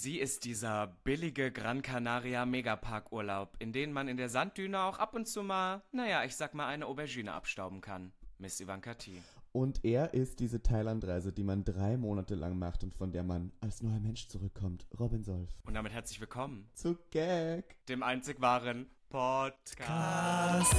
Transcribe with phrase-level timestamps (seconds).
[0.00, 5.12] Sie ist dieser billige Gran Canaria Megapark-Urlaub, in den man in der Sanddüne auch ab
[5.12, 8.12] und zu mal, naja, ich sag mal, eine Aubergine abstauben kann.
[8.38, 9.20] Miss Ivanka T.
[9.50, 13.50] Und er ist diese Thailandreise, die man drei Monate lang macht und von der man
[13.60, 14.86] als neuer Mensch zurückkommt.
[15.00, 15.50] Robin Solf.
[15.64, 17.84] Und damit herzlich willkommen Zu Gag.
[17.88, 20.76] dem einzig wahren Podcast.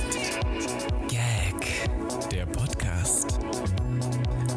[1.09, 3.37] Gag, der Podcast.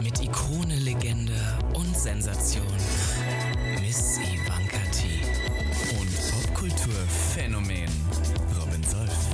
[0.05, 2.69] Mit Ikone, Legende und Sensation.
[3.81, 5.23] Miss Ivanka T.
[5.99, 7.89] Und Popkulturphänomen
[8.61, 9.29] Robin Solf.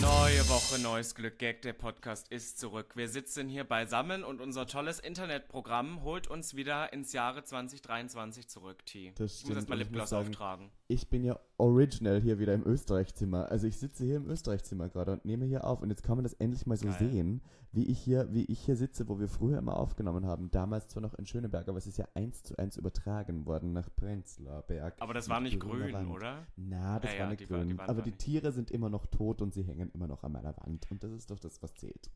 [0.06, 1.38] Neue Woche, neues Glück.
[1.38, 2.96] Gag, der Podcast ist zurück.
[2.96, 8.84] Wir sitzen hier beisammen und unser tolles Internetprogramm holt uns wieder ins Jahre 2023 zurück,
[8.86, 9.12] T.
[9.16, 10.70] Das ich muss erst mal stimmt, und ich muss Lipgloss sagen, auftragen.
[10.88, 13.50] Ich bin ja original hier wieder im Österreich-Zimmer.
[13.50, 15.82] Also ich sitze hier im Österreich-Zimmer gerade und nehme hier auf.
[15.82, 16.96] Und jetzt kann man das endlich mal so Geil.
[16.98, 17.42] sehen,
[17.72, 20.50] wie ich hier, wie ich hier sitze, wo wir früher immer aufgenommen haben.
[20.50, 23.88] Damals zwar noch in Schöneberg, aber es ist ja eins zu eins übertragen worden nach
[23.94, 24.94] Prenzlauer Berg.
[25.00, 26.10] Aber das war nicht grün, Wand.
[26.10, 26.46] oder?
[26.56, 27.68] Na, das Ja, war ja, nicht die war- grün.
[27.76, 30.56] die aber die Tiere sind immer noch tot und sie hängen immer noch an meiner
[30.56, 30.90] Wand.
[30.90, 32.10] Und das ist doch das, was zählt.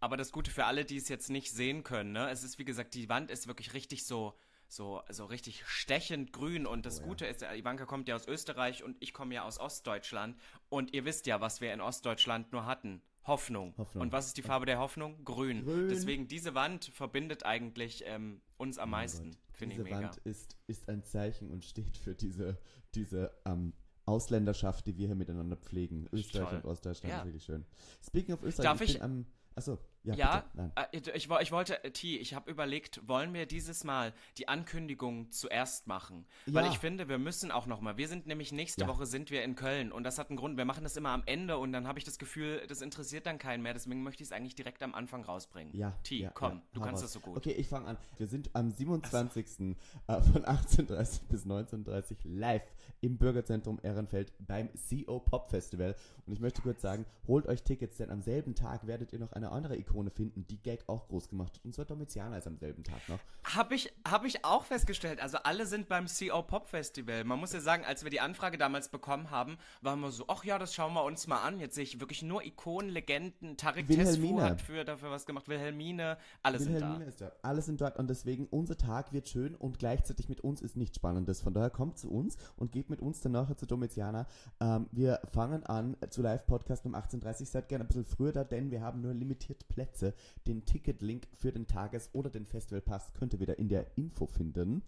[0.00, 2.30] Aber das Gute für alle, die es jetzt nicht sehen können, ne?
[2.30, 4.34] Es ist wie gesagt, die Wand ist wirklich richtig so,
[4.68, 6.66] so, so richtig stechend grün.
[6.66, 7.08] Und das Oh ja.
[7.08, 10.36] Gute ist, Ivanka kommt ja aus Österreich und ich komme ja aus Ostdeutschland.
[10.68, 13.02] Und ihr wisst ja, was wir in Ostdeutschland nur hatten.
[13.28, 13.74] Hoffnung.
[13.78, 14.02] Hoffnung.
[14.02, 15.24] Und was ist die Farbe der Hoffnung?
[15.24, 15.64] Grün.
[15.64, 15.88] Grün.
[15.88, 19.30] Deswegen, diese Wand verbindet eigentlich ähm, uns am meisten.
[19.30, 19.38] Gott.
[19.52, 20.02] Finde ich Diese mega.
[20.08, 22.58] Wand ist, ist ein Zeichen und steht für diese,
[22.94, 23.72] diese ähm,
[24.06, 26.08] Ausländerschaft, die wir hier miteinander pflegen.
[26.12, 26.58] Österreich toll.
[26.58, 27.18] und Ostdeutschland Ja.
[27.20, 27.64] ist wirklich schön.
[28.04, 29.26] Speaking of Österreich, Darf ich, ich- bin am.
[29.54, 30.46] Achso, ja, Ja, bitte.
[30.54, 30.72] Nein.
[30.76, 35.30] äh, ich, ich wollte, äh, T, ich habe überlegt, wollen wir dieses Mal die Ankündigung
[35.30, 36.26] zuerst machen?
[36.46, 36.70] Weil Ja.
[36.70, 37.96] ich finde, wir müssen auch noch mal.
[37.96, 38.88] Wir sind nämlich nächste Ja.
[38.88, 40.56] Woche sind wir in Köln und das hat einen Grund.
[40.56, 43.38] Wir machen das immer am Ende und dann habe ich das Gefühl, das interessiert dann
[43.38, 43.74] keinen mehr.
[43.74, 45.74] Deswegen möchte ich es eigentlich direkt am Anfang rausbringen.
[45.76, 47.02] Ja, T, ja, komm, du kannst raus.
[47.02, 47.36] das so gut.
[47.36, 47.96] Okay, ich fange an.
[48.16, 49.76] Wir sind am 27.
[50.06, 52.62] Äh, von 18.30 bis 19.30 live
[53.00, 55.94] im Bürgerzentrum Ehrenfeld beim CO Pop Festival.
[56.26, 59.32] Und ich möchte kurz sagen, holt euch Tickets, denn am selben Tag werdet ihr noch
[59.32, 61.64] eine andere Ikone finden, die Gag auch groß gemacht hat.
[61.64, 63.18] Und zwar Domitiana ist am selben Tag noch.
[63.44, 65.20] Habe ich, hab ich auch festgestellt.
[65.20, 67.24] Also alle sind beim CO Pop Festival.
[67.24, 70.44] Man muss ja sagen, als wir die Anfrage damals bekommen haben, waren wir so, ach
[70.44, 71.60] ja, das schauen wir uns mal an.
[71.60, 73.56] Jetzt sehe ich wirklich nur Ikonen, Legenden.
[73.56, 74.44] Tarek Tesfu Wilhelmine.
[74.44, 75.48] hat für, dafür was gemacht.
[75.48, 76.80] Wilhelmine, alle sind da.
[76.80, 77.32] Wilhelmine ist da.
[77.42, 80.96] Alle sind dort und deswegen unser Tag wird schön und gleichzeitig mit uns ist nichts
[80.96, 81.40] Spannendes.
[81.40, 84.26] Von daher kommt zu uns und geht mit uns dann nachher zu Domitiana.
[84.60, 87.46] Ähm, wir fangen an zu Live-Podcast um 18.30 Uhr.
[87.46, 90.12] Seid gerne ein bisschen früher da, denn wir haben nur limitiert Plätze.
[90.48, 94.82] Den Ticket-Link für den Tages- oder den Festivalpass könnt ihr wieder in der Info finden.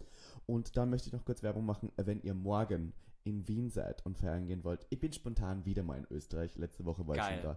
[0.47, 2.93] Und dann möchte ich noch kurz Werbung machen, wenn ihr morgen
[3.23, 4.85] in Wien seid und feiern gehen wollt.
[4.91, 6.57] Ich bin spontan wieder mal in Österreich.
[6.57, 7.41] Letzte Woche war ich Geil.
[7.41, 7.57] schon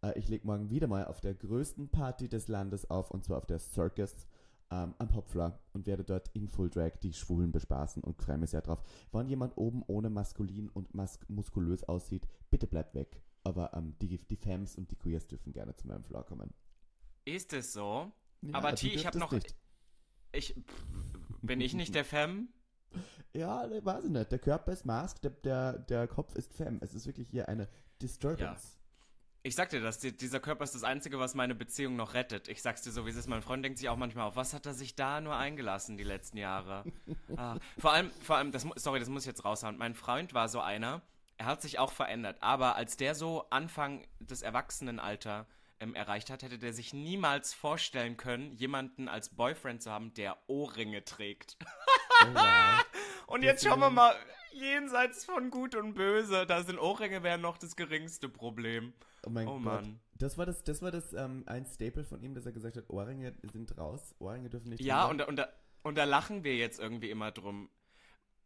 [0.00, 0.08] da.
[0.08, 3.36] Äh, ich lege morgen wieder mal auf der größten Party des Landes auf, und zwar
[3.36, 4.26] auf der Circus
[4.70, 8.50] ähm, am Hopfler und werde dort in Full Drag die Schwulen bespaßen und freue mich
[8.50, 8.82] sehr drauf.
[9.12, 13.20] Wenn jemand oben ohne maskulin und mas muskulös aussieht, bitte bleibt weg.
[13.42, 16.54] Aber ähm, die, die Femmes und die Queers dürfen gerne zu meinem Floor kommen.
[17.24, 18.12] Ist es so?
[18.42, 19.32] Ja, Aber du T, ich habe noch.
[19.32, 19.54] nicht.
[20.32, 20.84] Ich, pff,
[21.42, 22.48] bin ich nicht der Femme?
[23.32, 24.32] Ja, ne, weiß ich nicht.
[24.32, 26.78] Der Körper ist Mask, der, der, der Kopf ist Femme.
[26.80, 27.68] Es ist wirklich hier eine
[28.02, 28.76] Disturbance.
[29.42, 32.48] Ich sag dir das, die, dieser Körper ist das Einzige, was meine Beziehung noch rettet.
[32.48, 33.26] Ich sag's dir so, wie es ist.
[33.26, 36.04] Mein Freund denkt sich auch manchmal auf, was hat er sich da nur eingelassen die
[36.04, 36.84] letzten Jahre?
[37.36, 39.78] ah, vor allem, vor allem, das, sorry, das muss ich jetzt raushauen.
[39.78, 41.00] Mein Freund war so einer,
[41.38, 45.46] er hat sich auch verändert, aber als der so Anfang des Erwachsenenalter
[45.80, 50.36] ähm, erreicht hat, hätte der sich niemals vorstellen können, jemanden als Boyfriend zu haben, der
[50.46, 51.56] Ohrringe trägt.
[52.22, 52.84] Oh, wow.
[53.26, 54.14] Und jetzt schauen wir mal,
[54.52, 58.92] jenseits von Gut und Böse, da sind Ohrringe wären noch das geringste Problem.
[59.24, 59.62] Oh mein Oh Gott.
[59.62, 60.00] Mann.
[60.18, 62.90] Das war das, das war das ähm, ein Staple von ihm, dass er gesagt hat,
[62.90, 65.46] Ohrringe sind raus, Ohrringe dürfen nicht Ja, und, und,
[65.82, 67.70] und da lachen wir jetzt irgendwie immer drum.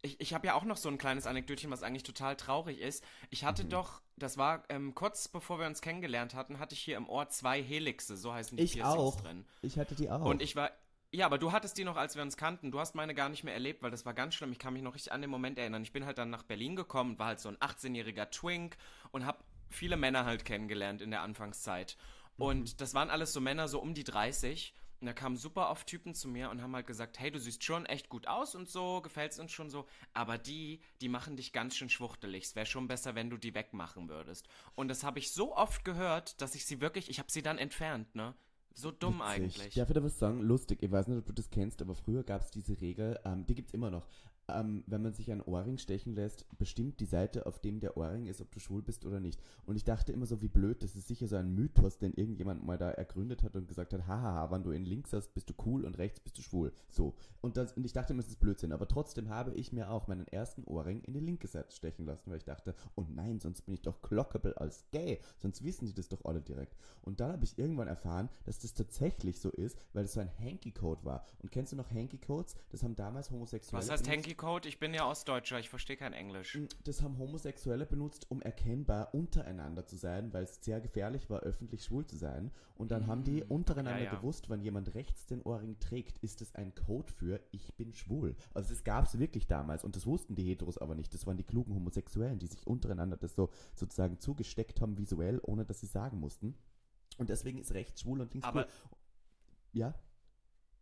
[0.04, 3.03] Ich, ich habe ja auch noch so ein kleines Anekdötchen, was eigentlich total traurig ist.
[3.31, 3.47] Ich Mhm.
[3.47, 7.09] hatte doch, das war ähm, kurz bevor wir uns kennengelernt hatten, hatte ich hier im
[7.09, 9.20] Ohr zwei Helixe, so heißen die Ich Piercings auch.
[9.22, 9.44] drin.
[9.62, 10.25] Ich hatte die auch.
[10.26, 10.70] Und ich war,
[11.10, 12.70] ja, aber du hattest die noch, als wir uns kannten.
[12.70, 14.52] Du hast meine gar nicht mehr erlebt, weil das war ganz schlimm.
[14.52, 15.82] Ich kann mich noch richtig an den Moment erinnern.
[15.82, 18.76] Ich bin halt dann nach Berlin gekommen und war halt so ein 18-jähriger Twink
[19.11, 19.38] und habe
[19.70, 21.96] viele Männer halt kennengelernt in der Anfangszeit.
[22.37, 24.75] Und das waren alles so Männer so um die 30.
[25.05, 27.62] Und da kamen super oft Typen zu mir und haben halt gesagt, hey, du siehst
[27.62, 29.85] schon echt gut aus und so, gefällt's uns schon so.
[30.15, 32.45] Aber die, die machen dich ganz schön schwuchtelig.
[32.45, 34.49] Es wäre schon besser, wenn du die wegmachen würdest.
[34.75, 37.59] Und das habe ich so oft gehört, dass ich sie wirklich, ich habe sie dann
[37.59, 38.33] entfernt, ne?
[38.73, 39.27] So dumm Witzig.
[39.27, 39.75] eigentlich.
[39.75, 40.41] Darf ich da was sagen?
[40.41, 40.83] Lustig.
[40.83, 43.55] Ich weiß nicht, ob du das kennst, aber früher gab es diese Regel, ähm, die
[43.55, 44.09] gibt es immer noch.
[44.49, 48.26] Ähm, wenn man sich einen Ohrring stechen lässt, bestimmt die Seite, auf dem der Ohrring
[48.26, 49.41] ist, ob du schwul bist oder nicht.
[49.64, 52.64] Und ich dachte immer so, wie blöd, das ist sicher so ein Mythos, den irgendjemand
[52.64, 55.55] mal da ergründet hat und gesagt hat, hahaha, wenn du ihn links hast, bist du
[55.64, 56.73] cool und rechts bist du schwul.
[56.91, 57.14] So.
[57.41, 58.73] Und, das, und ich dachte immer, das ist Blödsinn.
[58.73, 62.31] Aber trotzdem habe ich mir auch meinen ersten Ohrring in die linke Seite stechen lassen,
[62.31, 65.20] weil ich dachte, oh nein, sonst bin ich doch clockable als gay.
[65.38, 66.76] Sonst wissen die das doch alle direkt.
[67.02, 70.31] Und dann habe ich irgendwann erfahren, dass das tatsächlich so ist, weil das so ein
[70.38, 71.25] Hanky-Code war.
[71.43, 72.56] Und kennst du noch Hanky-Codes?
[72.70, 74.25] Das haben damals Homosexuelle Was heißt benutzt.
[74.34, 74.69] Code?
[74.69, 76.58] Ich bin ja Ostdeutscher, ich verstehe kein Englisch.
[76.84, 81.84] Das haben Homosexuelle benutzt, um erkennbar untereinander zu sein, weil es sehr gefährlich war, öffentlich
[81.84, 82.50] schwul zu sein.
[82.76, 84.14] Und dann haben die untereinander Ja, ja.
[84.16, 88.34] gewusst, wenn jemand rechts den Ohrring trägt, ist es ein Code für ich bin schwul.
[88.52, 91.14] Also das gab es wirklich damals und das wussten die Heteros aber nicht.
[91.14, 95.64] Das waren die klugen Homosexuellen, die sich untereinander das so sozusagen zugesteckt haben visuell, ohne
[95.64, 96.54] dass sie sagen mussten.
[97.19, 98.98] Und deswegen ist rechts schwul und links Aber- cool.
[99.72, 99.94] Ja?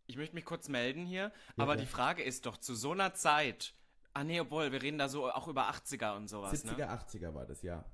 [0.05, 1.81] Ich möchte mich kurz melden hier, Ja, aber ja.
[1.81, 3.73] die Frage ist doch, zu so einer Zeit,
[4.13, 6.91] ah nee, obwohl, wir reden da so auch über 80er und sowas, 70er, ne?
[6.91, 7.85] 80er war das, ja.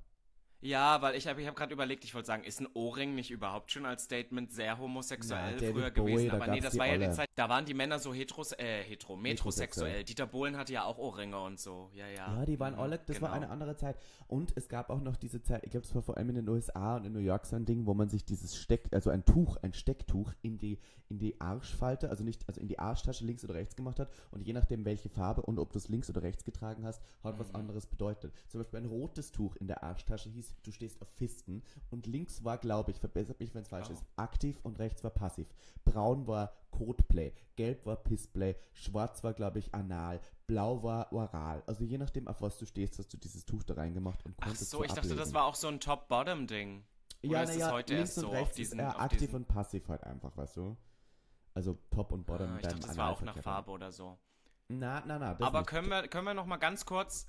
[0.62, 3.30] Ja, weil ich habe ich hab gerade überlegt, ich wollte sagen, ist ein Ohrring nicht
[3.30, 6.28] überhaupt schon als Statement sehr homosexuell David früher Bowie, gewesen?
[6.28, 7.10] da Aber nee, gab's das war ja die.
[7.10, 10.04] Zeit, da waren die Männer so heteros, äh, hetero, metrosexuell.
[10.04, 12.36] Dieter Bohlen hatte ja auch Ohrringe und so, ja, ja.
[12.40, 13.42] Ja, die waren Mhm, alle, das war genau.
[13.42, 13.96] eine andere Zeit.
[14.28, 16.48] Und es gab auch noch diese Zeit, ich glaube, es war vor allem in den
[16.48, 19.24] USA und in New York so ein Ding, wo man sich dieses Steck, also ein
[19.24, 20.78] Tuch, ein Stecktuch in die,
[21.08, 24.10] in die Arschfalte, also nicht, also in die Arschtasche links oder rechts gemacht hat.
[24.30, 27.38] Und je nachdem, welche Farbe und ob du es links oder rechts getragen hast, hat
[27.38, 28.32] was anderes bedeutet.
[28.48, 31.62] Zum Beispiel ein rotes Tuch in der Arschtasche hieß, du stehst auf Fisten.
[31.90, 33.92] Und links war, glaube ich, verbessert mich, wenn es falsch Oh.
[33.92, 35.48] ist, aktiv und rechts war passiv.
[35.84, 41.62] Braun war Codeplay, gelb war Pissplay, schwarz war, glaube ich, anal, blau war oral.
[41.66, 44.46] Also je nachdem, auf was du stehst, hast du dieses Tuch da reingemacht und Ach
[44.46, 45.34] konntest so, ich dachte, das ablegen.
[45.34, 46.84] war auch so ein Top-Bottom-Ding.
[47.22, 48.84] Oder ja, ist na es ja, heute links erst und so rechts auf diesen, ist,
[48.84, 50.76] äh, aktiv diesen und passiv halt einfach, weißt du?
[51.54, 53.42] Also Top und Bottom ah, ich dachte, das war auch nach Analverkehr.
[53.42, 54.18] Farbe oder so.
[54.68, 55.68] Na, na, na, Aber nicht.
[55.68, 57.28] können wir, können wir noch mal ganz kurz,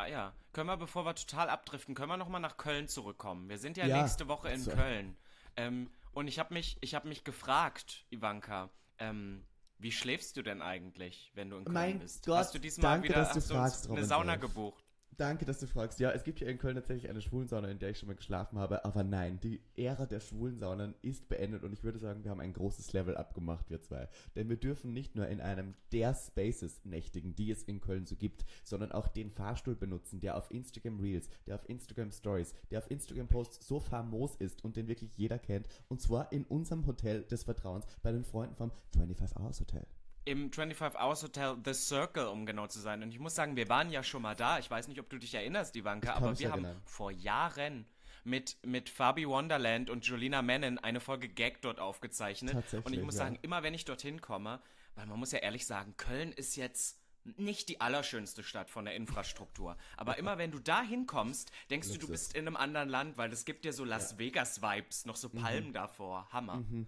[0.00, 3.48] ah ja, können wir, bevor wir total abdriften, können wir noch mal nach Köln zurückkommen?
[3.48, 4.70] Wir sind ja, Ja, nächste Woche in so.
[4.70, 5.16] Köln.
[5.56, 9.44] Ähm, und ich habe mich, ich habe mich gefragt, Ivanka, ähm,
[9.78, 12.26] wie schläfst du denn eigentlich, wenn du in Köln Mein bist?
[12.26, 14.84] Gott, hast du diesmal danke, wieder dass du fragst, eine Sauna gebucht?
[15.16, 16.00] Danke, dass du fragst.
[16.00, 18.58] Ja, es gibt ja in Köln tatsächlich eine Schwulensauna, in der ich schon mal geschlafen
[18.58, 18.84] habe.
[18.84, 22.52] Aber nein, die Ära der Schwulensaunen ist beendet und ich würde sagen, wir haben ein
[22.52, 24.08] großes Level abgemacht, wir zwei.
[24.34, 28.16] Denn wir dürfen nicht nur in einem der Spaces nächtigen, die es in Köln so
[28.16, 32.78] gibt, sondern auch den Fahrstuhl benutzen, der auf Instagram Reels, der auf Instagram Stories, der
[32.78, 35.68] auf Instagram Posts so famos ist und den wirklich jeder kennt.
[35.88, 39.86] Und zwar in unserem Hotel des Vertrauens bei den Freunden vom 25 Hours Hotel.
[40.30, 43.02] Im 25 Hours Hotel The Circle, um genau zu sein.
[43.02, 44.60] Und ich muss sagen, wir waren ja schon mal da.
[44.60, 46.82] Ich weiß nicht, ob du dich erinnerst, Ivanka, aber wir haben erinnern.
[46.84, 47.84] vor Jahren
[48.22, 52.56] mit, mit Fabi Wonderland und Julina Mennen eine Folge Gag dort aufgezeichnet.
[52.84, 53.24] Und ich muss ja.
[53.24, 54.60] sagen, immer wenn ich dorthin komme,
[54.94, 58.94] weil man muss ja ehrlich sagen, Köln ist jetzt nicht die allerschönste Stadt von der
[58.94, 59.76] Infrastruktur.
[59.96, 63.32] Aber immer wenn du da hinkommst, denkst du, du bist in einem anderen Land, weil
[63.32, 65.40] es gibt dir so Las Vegas-Vibes, noch so Mhm.
[65.40, 66.28] Palmen davor.
[66.30, 66.56] Hammer.
[66.56, 66.86] Mhm.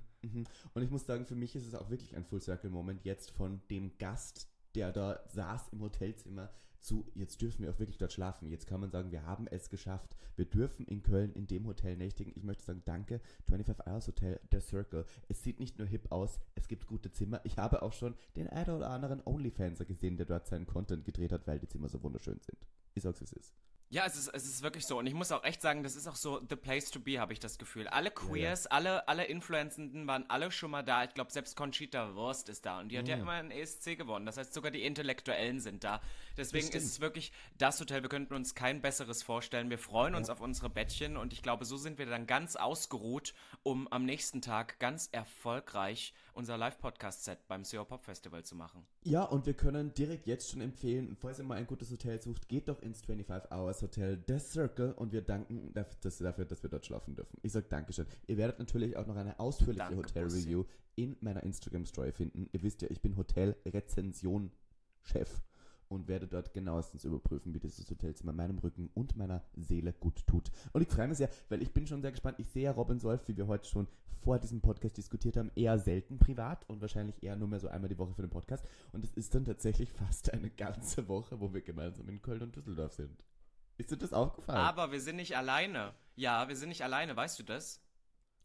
[0.75, 3.97] Und ich muss sagen, für mich ist es auch wirklich ein Full-Circle-Moment jetzt von dem
[3.99, 6.51] Gast, der da saß im Hotelzimmer,
[6.83, 8.51] zu, jetzt dürfen wir auch wirklich dort schlafen.
[8.51, 10.17] Jetzt kann man sagen, wir haben es geschafft.
[10.37, 12.33] Wir dürfen in Köln in dem Hotel nächtigen.
[12.35, 15.07] Ich möchte sagen, danke, 25 Hours Hotel, der Circle.
[15.29, 17.41] Es sieht nicht nur hip aus, es gibt gute Zimmer.
[17.45, 21.33] Ich habe auch schon den einen oder anderen Onlyfanser gesehen, der dort seinen Content gedreht
[21.33, 22.67] hat, weil die Zimmer so wunderschön sind.
[22.95, 23.55] Ich sag's, es ist.
[23.93, 24.99] Ja, es ist, es ist wirklich so.
[24.99, 27.35] Und ich muss auch echt sagen, das ist auch so the place to be, habe
[27.35, 27.87] ich das Gefühl.
[27.89, 31.05] Alle Queers, alle, alle Influencenden waren alle schon mal da.
[31.05, 32.81] Ich glaube, selbst Conchita Wurst ist da.
[32.81, 33.23] Und die hat ja Mhm.
[33.23, 34.25] immer einen ESC gewonnen.
[34.25, 36.01] Das heißt, sogar die Intellektuellen sind da.
[36.37, 38.03] Deswegen ist es wirklich das Hotel.
[38.03, 39.71] Wir könnten uns kein besseres vorstellen.
[39.71, 41.17] Wir freuen uns auf unsere Bettchen.
[41.17, 46.15] Und ich glaube, so sind wir dann ganz ausgeruht, um am nächsten Tag ganz erfolgreich
[46.35, 48.87] unser Live-Podcast-Set beim CO Pop Festival zu machen.
[49.03, 52.49] Ja, und wir können direkt jetzt schon empfehlen, falls ihr mal ein gutes Hotel sucht,
[52.49, 56.87] geht doch ins 25 Hours Hotel The Circle und wir danken dafür, dass, wir dort
[56.87, 57.39] schlafen dürfen.
[57.43, 58.07] Ich sag Dankeschön.
[58.27, 60.65] Ihr werdet natürlich auch noch eine ausführliche Hotel-Review
[60.97, 62.49] in meiner Instagram-Story finden.
[62.53, 65.43] Ihr wisst ja, ich bin Hotel-Rezension-Chef
[65.93, 70.51] und werde dort genauestens überprüfen, wie dieses Hotelzimmer meinem Rücken und meiner Seele gut tut.
[70.73, 72.39] Und ich freue mich sehr, weil ich bin schon sehr gespannt.
[72.39, 73.87] Ich sehe ja Robin Solf, wie wir heute schon
[74.23, 77.89] vor diesem Podcast diskutiert haben, eher selten privat und wahrscheinlich eher nur mehr so einmal
[77.89, 78.65] die Woche für den Podcast.
[78.93, 82.57] Und es ist dann tatsächlich fast eine ganze Woche, wo wir gemeinsam in Köln und
[82.57, 83.25] Düsseldorf sind.
[83.79, 84.59] Ist dir das aufgefallen?
[84.59, 85.95] Aber wir sind nicht alleine.
[86.15, 87.17] Ja, wir sind nicht alleine.
[87.17, 87.83] Weißt du das?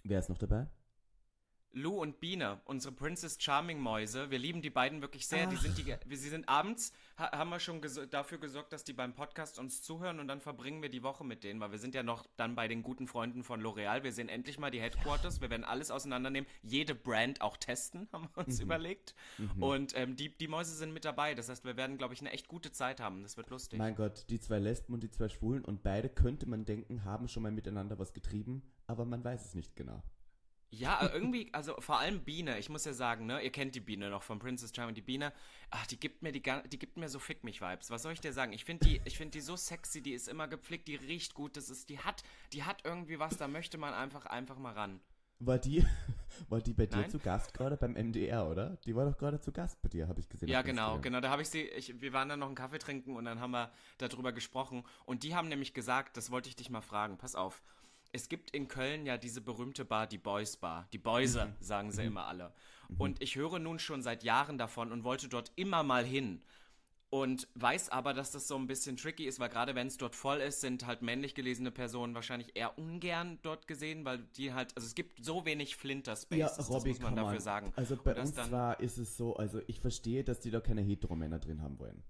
[0.04, 0.68] Wer ist noch dabei?
[1.78, 5.46] Lou und Biene, unsere Princess Charming Mäuse, wir lieben die beiden wirklich sehr.
[5.46, 8.94] Die sind die, sie sind abends, ha, haben wir schon geso dafür gesorgt, dass die
[8.94, 11.94] beim Podcast uns zuhören und dann verbringen wir die Woche mit denen, weil wir sind
[11.94, 14.04] ja noch dann bei den guten Freunden von L'Oreal.
[14.04, 18.28] Wir sehen endlich mal die Headquarters, wir werden alles auseinandernehmen, jede Brand auch testen, haben
[18.34, 19.14] wir uns überlegt.
[19.60, 22.32] Und ähm, die, die Mäuse sind mit dabei, das heißt, wir werden, glaube ich, eine
[22.32, 23.22] echt gute Zeit haben.
[23.22, 23.78] Das wird lustig.
[23.78, 27.28] Mein Gott, die zwei Lesben und die zwei Schwulen und beide könnte man denken, haben
[27.28, 30.02] schon mal miteinander was getrieben, aber man weiß es nicht genau.
[30.70, 33.80] Ja, äh, irgendwie, also vor allem Biene, ich muss ja sagen, ne, ihr kennt die
[33.80, 35.32] Biene noch von Princess Charming, die Biene,
[35.70, 37.90] ach, die gibt mir die, die gibt mir so fick mich Vibes.
[37.90, 38.52] Was soll ich dir sagen?
[38.52, 41.56] Ich finde die, ich finde die so sexy, die ist immer gepflegt, die riecht gut,
[41.56, 45.00] das ist, die hat, die hat irgendwie was, da möchte man einfach, einfach mal ran.
[45.40, 45.86] War die,
[46.50, 47.10] war die bei dir Nein.
[47.12, 48.78] zu Gast gerade beim MDR, oder?
[48.86, 50.50] Die war doch gerade zu Gast bei dir, habe ich gesehen.
[50.50, 51.02] Ja, genau, Instagram.
[51.02, 51.22] genau.
[51.22, 53.52] Da habe ich sie, ich, wir waren dann noch einen Kaffee trinken und dann haben
[53.52, 54.84] wir darüber gesprochen.
[55.06, 57.62] Und die haben nämlich gesagt, das wollte ich dich mal fragen, pass auf.
[58.12, 60.88] Es gibt in Köln ja diese berühmte Bar, die Boys Bar.
[60.94, 62.54] Die Boyse, sagen sie immer alle.
[62.98, 66.42] Und ich höre nun schon seit Jahren davon und wollte dort immer mal hin.
[67.10, 70.14] Und weiß aber, dass das so ein bisschen tricky ist, weil gerade wenn es dort
[70.14, 74.76] voll ist, sind halt männlich gelesene Personen wahrscheinlich eher ungern dort gesehen, weil die halt,
[74.76, 77.40] also es gibt so wenig Flinter-Spaces, Ja, das Robby, muss man dafür on.
[77.40, 77.74] sagen.
[77.78, 81.40] Also bei uns zwar ist es so, also ich verstehe, dass die da keine Heteromänner
[81.40, 82.04] drin haben wollen.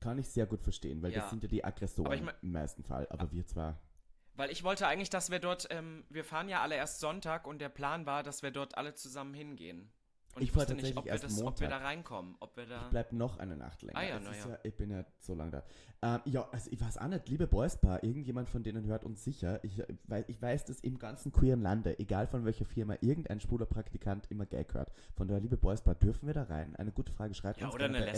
[0.00, 1.20] Kann ich sehr gut verstehen, weil Ja.
[1.20, 3.06] das sind ja die Aggressoren ich mein- im meisten Fall.
[3.10, 3.78] Aber wir zwar.
[4.38, 7.60] Weil ich wollte eigentlich, dass wir dort, ähm, wir fahren ja alle erst Sonntag und
[7.60, 9.90] der Plan war, dass wir dort alle zusammen hingehen.
[10.36, 12.82] Und Ich ich, wusste nicht, ob wir, das, ob wir da reinkommen, ob wir da...
[12.82, 13.98] Ich bleib noch eine Nacht länger.
[13.98, 14.56] Ah ja, na ist ja.
[14.62, 15.62] Ich bin ja so lange da.
[16.02, 19.58] Ähm, ja, also ich weiß auch nicht, liebe Boysbar, irgendjemand von denen hört uns sicher.
[19.64, 19.82] Ich,
[20.28, 24.46] ich weiß, dass im ganzen queeren Lande, egal von welcher Firma, irgendein schwuler Praktikant immer
[24.46, 24.92] Gag hört.
[25.16, 26.76] Von daher, liebe Boysbar, dürfen wir da rein?
[26.76, 27.34] Eine gute Frage.
[27.34, 28.14] Schreibt ja, uns oder gerne eine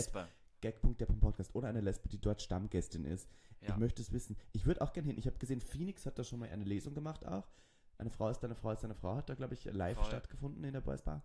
[0.61, 0.81] bei Lesbe.
[0.81, 3.29] gag.der.podcast oder eine Lesbe, die dort Stammgästin ist.
[3.61, 3.69] Ja.
[3.69, 4.37] Ich möchte es wissen.
[4.53, 5.17] Ich würde auch gerne hin.
[5.17, 7.47] Ich habe gesehen, Phoenix hat da schon mal eine Lesung gemacht auch.
[7.97, 10.05] Eine Frau ist eine Frau ist eine Frau hat da, glaube ich, live Voll.
[10.07, 11.23] stattgefunden in der Boys Bar.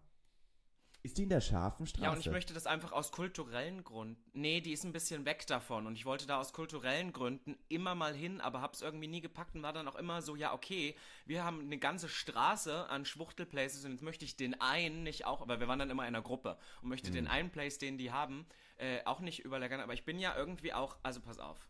[1.07, 2.05] Ist die in der scharfen Straße?
[2.05, 4.17] Ja, und ich möchte das einfach aus kulturellen Gründen.
[4.33, 5.87] Nee, die ist ein bisschen weg davon.
[5.87, 9.55] Und ich wollte da aus kulturellen Gründen immer mal hin, aber hab's irgendwie nie gepackt
[9.55, 13.85] und war dann auch immer so, ja, okay, wir haben eine ganze Straße an Schwuchtelplaces
[13.85, 16.23] und jetzt möchte ich den einen nicht auch, aber wir waren dann immer in einer
[16.23, 17.15] Gruppe und möchte Mhm.
[17.15, 18.45] den einen Place, den die haben,
[18.79, 19.81] äh, auch nicht überlagern.
[19.81, 21.69] Aber ich bin ja irgendwie auch, also pass auf.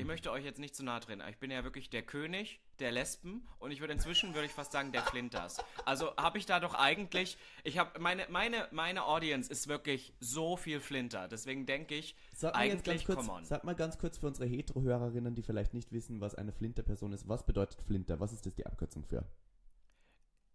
[0.00, 2.90] Ich möchte euch jetzt nicht zu nahe treten, ich bin ja wirklich der König der
[2.90, 5.58] Lesben und ich würde inzwischen, würde ich fast sagen, der Flinters.
[5.84, 10.56] Also habe ich da doch eigentlich, ich habe, meine, meine, meine Audience ist wirklich so
[10.56, 13.44] viel Flinter, deswegen denke ich, Sag mal, jetzt ganz eigentlich, kurz, come on.
[13.44, 17.28] sag mal ganz kurz für unsere Hetero-Hörerinnen, die vielleicht nicht wissen, was eine Flinter-Person ist.
[17.28, 18.18] Was bedeutet Flinter?
[18.20, 19.26] Was ist das die Abkürzung für?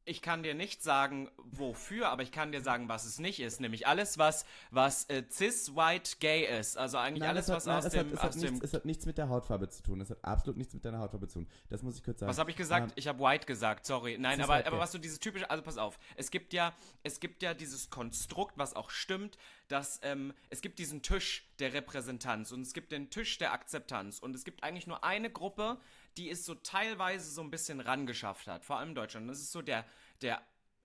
[0.08, 3.60] Ich kann dir nicht sagen, wofür, aber ich kann dir sagen, was es nicht ist.
[3.60, 6.78] Nämlich alles, was, was äh, cis, white, gay ist.
[6.78, 8.52] Also eigentlich alles, es was hat, nein, aus es dem, hat, es, hat aus dem
[8.54, 10.02] nichts, es hat nichts mit der Hautfarbe zu tun.
[10.02, 11.48] Es hat absolut nichts mit deiner Hautfarbe zu tun.
[11.70, 12.30] Das muss ich kurz sagen.
[12.30, 12.90] Was habe ich gesagt?
[12.90, 14.18] Ähm, ich habe white gesagt, sorry.
[14.20, 14.80] Nein, aber, aber gay.
[14.80, 18.58] was so dieses typische, also pass auf, es gibt ja, es gibt ja dieses Konstrukt,
[18.58, 23.10] was auch stimmt, dass ähm, es gibt diesen Tisch der Repräsentanz und es gibt den
[23.10, 25.80] Tisch der Akzeptanz und es gibt eigentlich nur eine Gruppe,
[26.18, 29.30] die es so teilweise so ein bisschen rangeschafft hat, vor allem in Deutschland.
[29.30, 29.86] Das ist so der,
[30.22, 30.42] der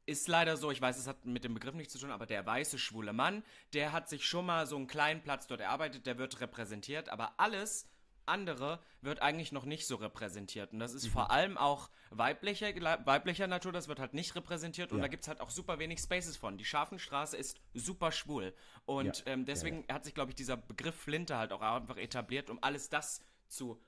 [0.06, 2.44] ist leider so, ich weiß, es hat mit dem Begriff nichts zu tun, aber der
[2.44, 6.18] weiße schwule Mann, der hat sich schon mal so einen kleinen Platz dort erarbeitet, der
[6.18, 7.86] wird repräsentiert, aber alles
[8.26, 10.72] andere wird eigentlich noch nicht so repräsentiert.
[10.72, 12.68] Und das ist vor allem auch weiblicher,
[13.04, 15.02] weiblicher Natur, das wird halt nicht repräsentiert und Ja.
[15.02, 16.56] da gibt es halt auch super wenig Spaces von.
[16.56, 18.54] Die Scharfenstraße ist super schwul.
[18.84, 19.32] Und Ja.
[19.32, 22.88] ähm, deswegen hat sich, glaube ich, dieser Begriff Flinte halt auch einfach etabliert, um alles
[22.88, 23.80] das zu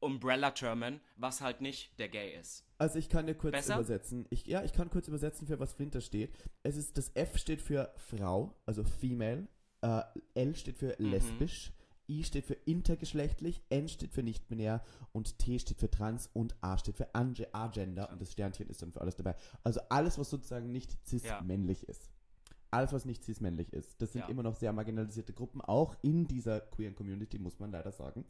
[0.00, 2.64] umbrella-termen, was halt nicht der Gay ist.
[2.78, 3.74] Also ich kann dir kurz Besser?
[3.74, 4.26] übersetzen.
[4.30, 6.32] Ich, ja, ich kann kurz übersetzen, für was Flinter steht.
[6.62, 9.46] Es ist, das F steht für Frau, also female.
[9.82, 10.02] Äh,
[10.34, 11.06] L steht für Mhm.
[11.10, 11.72] lesbisch.
[12.08, 13.62] I steht für intergeschlechtlich.
[13.68, 14.82] N steht für nicht-binär.
[15.12, 16.28] Und T steht für trans.
[16.32, 18.10] Und A steht für Ange- agender.
[18.10, 19.36] Und das Sternchen ist dann für alles dabei.
[19.62, 22.10] Also alles, was sozusagen nicht cis-männlich ist.
[22.72, 24.00] Alles, was nicht cis-männlich ist.
[24.02, 24.28] Das sind Ja.
[24.28, 25.60] immer noch sehr marginalisierte Gruppen.
[25.60, 28.24] Auch in dieser queeren Community, muss man leider sagen.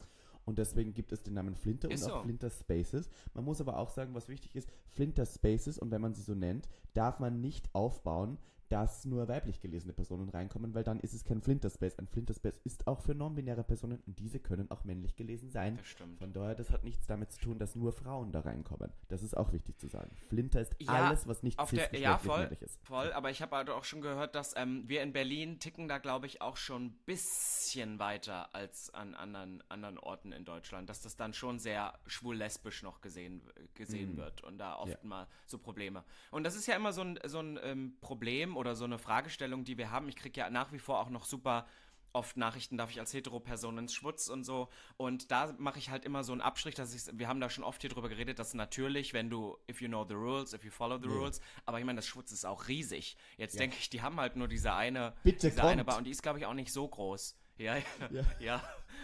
[0.45, 2.23] Und deswegen gibt es den Namen Flinter Ist und auch so.
[2.23, 3.09] Flinter Spaces.
[3.33, 6.33] Man muss aber auch sagen, was wichtig ist, Flinter Spaces, und wenn man sie so
[6.33, 8.37] nennt, darf man nicht aufbauen,
[8.71, 11.97] dass nur weiblich gelesene Personen reinkommen, weil dann ist es kein Flinter Space.
[11.99, 15.77] Ein Flinter Space ist auch für non-binäre Personen und diese können auch männlich gelesen sein.
[15.77, 16.19] Das stimmt.
[16.19, 18.91] Von daher, das hat nichts damit zu tun, dass nur Frauen da reinkommen.
[19.09, 20.15] Das ist auch wichtig zu sagen.
[20.29, 22.79] Flinter ist Ja, alles, was nicht Auf der, ja, voll, ist.
[22.85, 25.97] voll, aber ich habe halt auch schon gehört, dass ähm, wir in Berlin ticken da,
[25.97, 31.01] glaube ich, auch schon ein bisschen weiter als an anderen, anderen Orten in Deutschland, dass
[31.01, 33.41] das dann schon sehr schwul-lesbisch noch gesehen,
[33.73, 34.97] gesehen wird und da oft Ja.
[35.03, 36.03] mal so Probleme.
[36.31, 39.65] Und das ist ja immer so ein, so ein ähm, Problem oder so eine Fragestellung,
[39.65, 40.07] die wir haben.
[40.07, 41.67] Ich kriege ja nach wie vor auch noch super
[42.13, 44.67] oft Nachrichten darf ich als Hetero-Person ins Schwutz und so.
[44.97, 47.63] Und da mache ich halt immer so einen Abstrich, dass ich, wir haben da schon
[47.63, 50.71] oft hier drüber geredet, dass natürlich, wenn du, if you know the rules, if you
[50.71, 51.13] follow the Ja.
[51.13, 53.15] rules, aber ich meine, das Schwutz ist auch riesig.
[53.37, 53.59] Jetzt Ja.
[53.59, 55.85] denke ich, die haben halt nur diese eine, Bitte diese eine.
[55.85, 57.37] Bar und die ist, glaube ich, auch nicht so groß.
[57.57, 58.23] Ja, ja, Ja.
[58.39, 58.63] ja.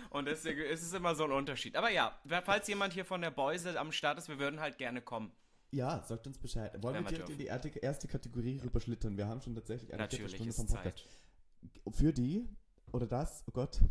[0.10, 1.78] Und deswegen ist es immer so ein Unterschied.
[1.78, 5.02] Aber ja, falls jemand hier von der Beuse am Start ist, wir würden halt gerne
[5.02, 5.32] kommen.
[5.72, 6.72] Ja, sagt uns Bescheid.
[6.82, 9.18] Wollen Wenn wir direkt in die erste- Kategorie rüberschlittern?
[9.18, 11.06] Wir haben schon tatsächlich eine Natürlich Viertelstunde vom Podcast.
[11.86, 11.94] Zeit.
[11.96, 12.48] Für die
[12.94, 13.82] oder das, oh Gott.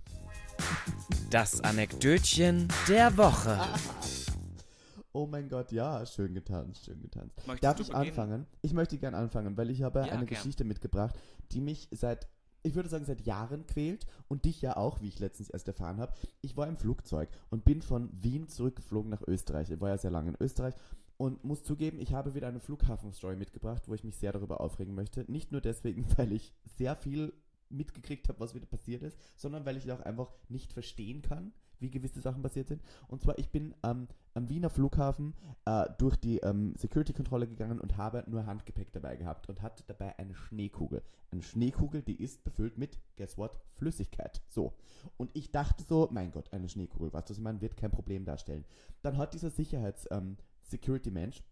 [1.31, 3.59] Das Anekdötchen der Woche.
[5.13, 7.39] Oh mein Gott, ja, schön getanzt, schön getanzt.
[7.47, 8.09] Möchtest Darf du ich beginnen?
[8.11, 8.47] anfangen?
[8.61, 10.27] Ich möchte gern anfangen, weil ich habe Ja, eine gern.
[10.27, 11.15] Geschichte mitgebracht,
[11.53, 12.29] die mich seit,
[12.63, 16.01] ich würde sagen, seit Jahren quält und dich ja auch, wie ich letztens erst erfahren
[16.01, 16.13] habe.
[16.43, 19.71] Ich war im Flugzeug und bin von Wien zurückgeflogen nach Österreich.
[19.71, 20.75] Ich war ja sehr lange in Österreich
[21.17, 24.95] und muss zugeben, ich habe wieder eine Flughafen-Story mitgebracht, wo ich mich sehr darüber aufregen
[24.95, 25.31] möchte.
[25.31, 27.33] Nicht nur deswegen, weil ich sehr viel
[27.69, 31.91] mitgekriegt habe, was wieder passiert ist, sondern weil ich auch einfach nicht verstehen kann, wie
[31.91, 32.83] gewisse Sachen passiert sind.
[33.09, 37.97] Und zwar, ich bin ähm, am Wiener Flughafen äh, durch die ähm, Security-Kontrolle gegangen und
[37.97, 41.03] habe nur Handgepäck dabei gehabt und hatte dabei eine Schneekugel.
[41.31, 44.43] Eine Schneekugel, die ist befüllt mit, guess what, Flüssigkeit.
[44.49, 44.75] So.
[45.17, 48.65] Und ich dachte so, mein Gott, eine Schneekugel, was das man wird kein Problem darstellen.
[49.03, 49.51] Dann hat dieser
[50.67, 51.43] Sicherheits-Security-Mensch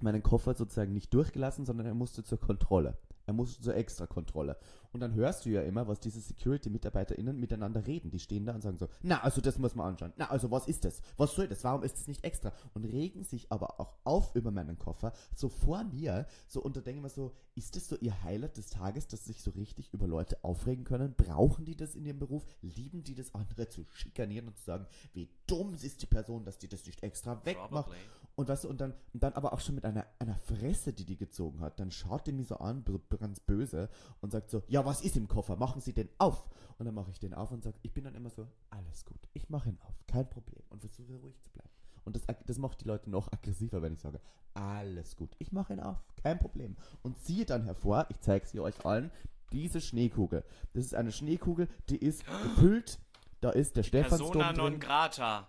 [0.00, 2.98] meinen Koffer sozusagen nicht durchgelassen, sondern er musste zur Kontrolle.
[3.24, 4.56] Er musste zur Extrakontrolle.
[4.92, 8.10] Und dann hörst du ja immer, was diese Security-MitarbeiterInnen miteinander reden.
[8.10, 10.12] Die stehen da und sagen so, na, also das muss man anschauen.
[10.16, 11.00] Na, also was ist das?
[11.16, 11.64] Was soll das?
[11.64, 12.52] Warum ist das nicht extra?
[12.72, 16.80] Und regen sich aber auch auf über meinen Koffer, so vor mir, so und da
[16.82, 19.50] denke ich mir so, ist das so ihr Highlight des Tages, dass sie sich so
[19.50, 21.14] richtig über Leute aufregen können?
[21.16, 22.46] Brauchen die das in ihrem Beruf?
[22.62, 26.58] Lieben die das, andere zu schikanieren und zu sagen, wie dumm ist die Person, dass
[26.58, 27.70] die das nicht extra wegmacht?
[27.70, 27.98] Probably.
[28.36, 31.06] Und weißt du, und dann, und dann aber auch schon mit einer, einer Fresse, die
[31.06, 31.80] die gezogen hat.
[31.80, 33.88] Dann schaut die mich so an, so ganz böse,
[34.20, 35.56] und sagt so, ja, was ist im Koffer?
[35.56, 36.48] Machen Sie den auf.
[36.78, 39.20] Und dann mache ich den auf und sage, ich bin dann immer so, alles gut,
[39.32, 40.62] ich mache ihn auf, kein Problem.
[40.68, 41.70] Und versuche ruhig zu bleiben.
[42.04, 44.20] Und das, das macht die Leute noch aggressiver, wenn ich sage,
[44.54, 46.76] alles gut, ich mache ihn auf, kein Problem.
[47.02, 49.10] Und ziehe dann hervor, ich zeige sie euch allen,
[49.52, 50.44] diese Schneekugel.
[50.74, 52.98] Das ist eine Schneekugel, die ist gefüllt,
[53.40, 54.72] da ist der Stephansdom Persona drin.
[54.72, 55.48] non grata.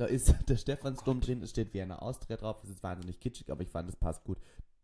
[0.00, 3.62] Da ist der Stephansdom drin, es steht Vienna Austria drauf, es ist wahnsinnig kitschig, aber
[3.62, 4.38] ich fand, es passt gut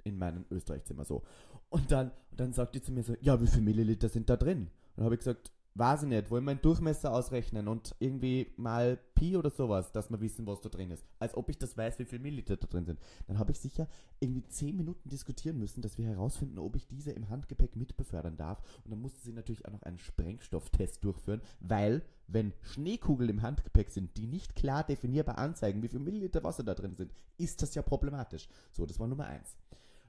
[0.04, 1.22] in meinem Österreich-Zimmer so.
[1.70, 4.36] Und dann, und dann sagt die zu mir so, ja, wie viel Milliliter sind da
[4.36, 4.58] drin?
[4.58, 8.52] Und dann habe ich gesagt, weiß ich nicht, wollen wir einen Durchmesser ausrechnen und irgendwie
[8.56, 11.04] mal Pi oder sowas, dass wir wissen, was da drin ist.
[11.18, 12.98] Als ob ich das weiß, wie viel Milliliter da drin sind.
[13.26, 13.86] Dann habe ich sicher
[14.20, 18.62] irgendwie 10 Minuten diskutieren müssen, dass wir herausfinden, ob ich diese im Handgepäck mitbefördern darf.
[18.84, 23.90] Und dann musste sie natürlich auch noch einen Sprengstofftest durchführen, weil, wenn Schneekugeln im Handgepäck
[23.90, 27.74] sind, die nicht klar definierbar anzeigen, wie viel Milliliter Wasser da drin sind, ist das
[27.74, 28.48] ja problematisch.
[28.72, 29.56] So, das war Nummer eins.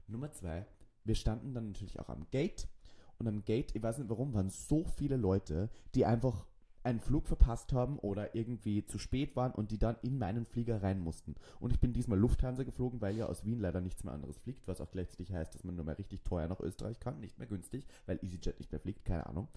[0.06, 0.66] Nummer zwei,
[1.04, 2.66] wir standen dann natürlich auch am Gate
[3.18, 6.46] und am Gate, ich weiß nicht warum, waren so viele Leute, die einfach
[6.84, 10.82] einen Flug verpasst haben oder irgendwie zu spät waren und die dann in meinen Flieger
[10.82, 11.34] rein mussten.
[11.58, 14.66] Und ich bin diesmal Lufthansa geflogen, weil ja aus Wien leider nichts mehr anderes fliegt,
[14.68, 17.48] was auch gleichzeitig heißt, dass man nur mehr richtig teuer nach Österreich kann, nicht mehr
[17.48, 19.48] günstig, weil EasyJet nicht mehr fliegt, keine Ahnung.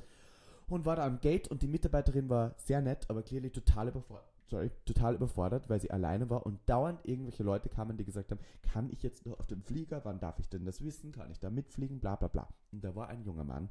[0.68, 4.31] Und war da am Gate und die Mitarbeiterin war sehr nett, aber clearly total überfordert.
[4.52, 8.42] Sorry, total überfordert, weil sie alleine war und dauernd irgendwelche Leute kamen, die gesagt haben,
[8.62, 11.40] kann ich jetzt noch auf den Flieger, wann darf ich denn das wissen, kann ich
[11.40, 12.50] da mitfliegen, bla bla bla.
[12.74, 13.70] Und da war ein junger Mann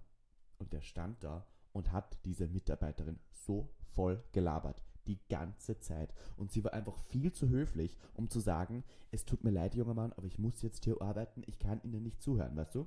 [0.57, 4.83] und der stand da und hat diese Mitarbeiterin so voll gelabert.
[5.07, 6.15] Die ganze Zeit.
[6.39, 9.93] Und sie war einfach viel zu höflich, um zu sagen, es tut mir leid, junger
[9.93, 12.87] Mann, aber ich muss jetzt hier arbeiten, ich kann Ihnen nicht zuhören, weißt du?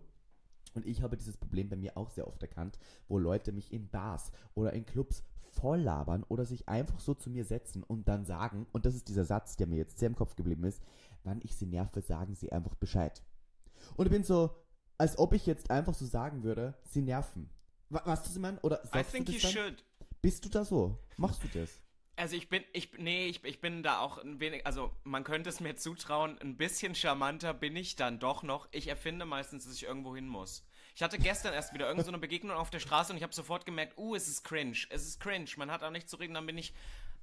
[0.74, 3.90] Und ich habe dieses Problem bei mir auch sehr oft erkannt, wo Leute mich in
[3.90, 8.26] Bars oder in Clubs voll labern oder sich einfach so zu mir setzen und dann
[8.26, 10.82] sagen, und das ist dieser Satz, der mir jetzt sehr im Kopf geblieben ist,
[11.24, 13.22] wann ich sie nerve, sagen sie einfach Bescheid.
[13.96, 14.50] Und ich bin so,
[14.98, 17.50] als ob ich jetzt einfach so sagen würde, sie nerven.
[17.90, 18.60] Wa- Weißt du, was ich meine?
[18.62, 19.64] Oder I sagst think du you das dann?
[19.64, 19.86] should.
[20.22, 20.98] Bist du da so?
[21.18, 21.70] Machst du das?
[22.16, 25.50] Also ich bin, ich, nee, ich, ich bin da auch ein wenig, also man könnte
[25.50, 28.68] es mir zutrauen, ein bisschen charmanter bin ich dann doch noch.
[28.72, 30.64] Ich erfinde meistens, dass ich irgendwo hin muss.
[30.96, 33.34] Ich hatte gestern erst wieder irgendeine so eine Begegnung auf der Straße und ich habe
[33.34, 36.36] sofort gemerkt, uh, es ist cringe, es ist cringe, man hat auch nicht zu reden,
[36.36, 36.72] dann bin ich,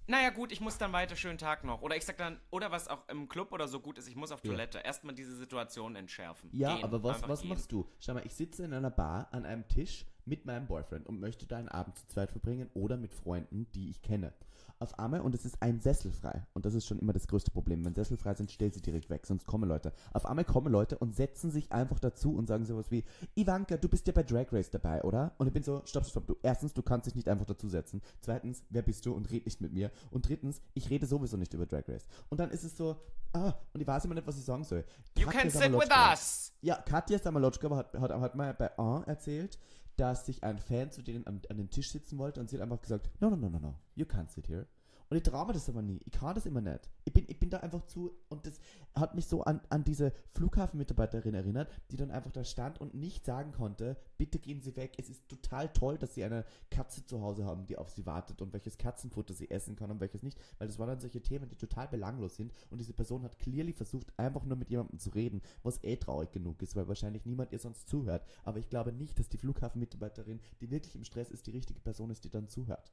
[0.08, 1.82] naja gut, ich muss dann weiter, schönen Tag noch.
[1.82, 4.32] Oder ich sag dann, oder was auch im Club oder so gut ist, ich muss
[4.32, 4.50] auf Ja.
[4.50, 4.78] Toilette.
[4.78, 6.50] Erstmal diese Situation entschärfen.
[6.52, 7.50] Ja, Gehen, aber was, was gehen.
[7.50, 7.88] machst du?
[8.00, 11.44] Schau mal, ich sitze in einer Bar an einem Tisch mit meinem Boyfriend und möchte
[11.44, 14.32] da einen Abend zu zweit verbringen oder mit Freunden, die ich kenne.
[14.78, 16.46] Auf einmal, und es ist ein Sessel frei.
[16.54, 17.84] Und das ist schon immer das größte Problem.
[17.84, 19.92] Wenn Sessel frei sind, stell sie direkt weg, sonst kommen Leute.
[20.14, 23.88] Auf einmal kommen Leute und setzen sich einfach dazu und sagen sowas wie, Ivanka, du
[23.88, 25.34] bist ja bei Drag Race dabei, oder?
[25.36, 26.36] Und ich bin so, stopp, stopp, du.
[26.42, 28.00] Erstens, du kannst dich nicht einfach dazusetzen.
[28.20, 29.90] Zweitens, wer bist du und red nicht mit mir.
[30.10, 32.06] Und drittens, ich rede sowieso nicht über Drag Race.
[32.30, 32.96] Und dann ist es so,
[33.34, 34.84] ah, und ich weiß immer nicht, was ich sagen soll.
[35.18, 36.50] You Katja can sit with us!
[36.62, 39.58] ja, Katja Samalotschka hat, hat, hat mal bei A erzählt,
[40.00, 42.62] dass sich ein Fan zu denen an, an den Tisch sitzen wollte und sie hat
[42.62, 44.66] einfach gesagt, no, no, no, no, no, you can't sit here.
[45.10, 46.00] Und ich traue mir das aber nie.
[46.04, 46.88] Ich kann das immer nicht.
[47.04, 48.12] Ich bin, ich bin da einfach zu.
[48.28, 48.60] Und das
[48.94, 53.24] hat mich so an, an diese Flughafenmitarbeiterin erinnert, die dann einfach da stand und nicht
[53.24, 54.94] sagen konnte, bitte gehen Sie weg.
[54.98, 58.40] Es ist total toll, dass Sie eine Katze zu Hause haben, die auf Sie wartet
[58.40, 60.38] und welches Katzenfutter sie essen kann und welches nicht.
[60.58, 62.52] Weil das waren dann solche Themen, die total belanglos sind.
[62.70, 66.30] Und diese Person hat clearly versucht, einfach nur mit jemandem zu reden, was eh traurig
[66.30, 68.24] genug ist, weil wahrscheinlich niemand ihr sonst zuhört.
[68.44, 72.10] Aber ich glaube nicht, dass die Flughafenmitarbeiterin, die wirklich im Stress ist, die richtige Person
[72.10, 72.92] ist, die dann zuhört.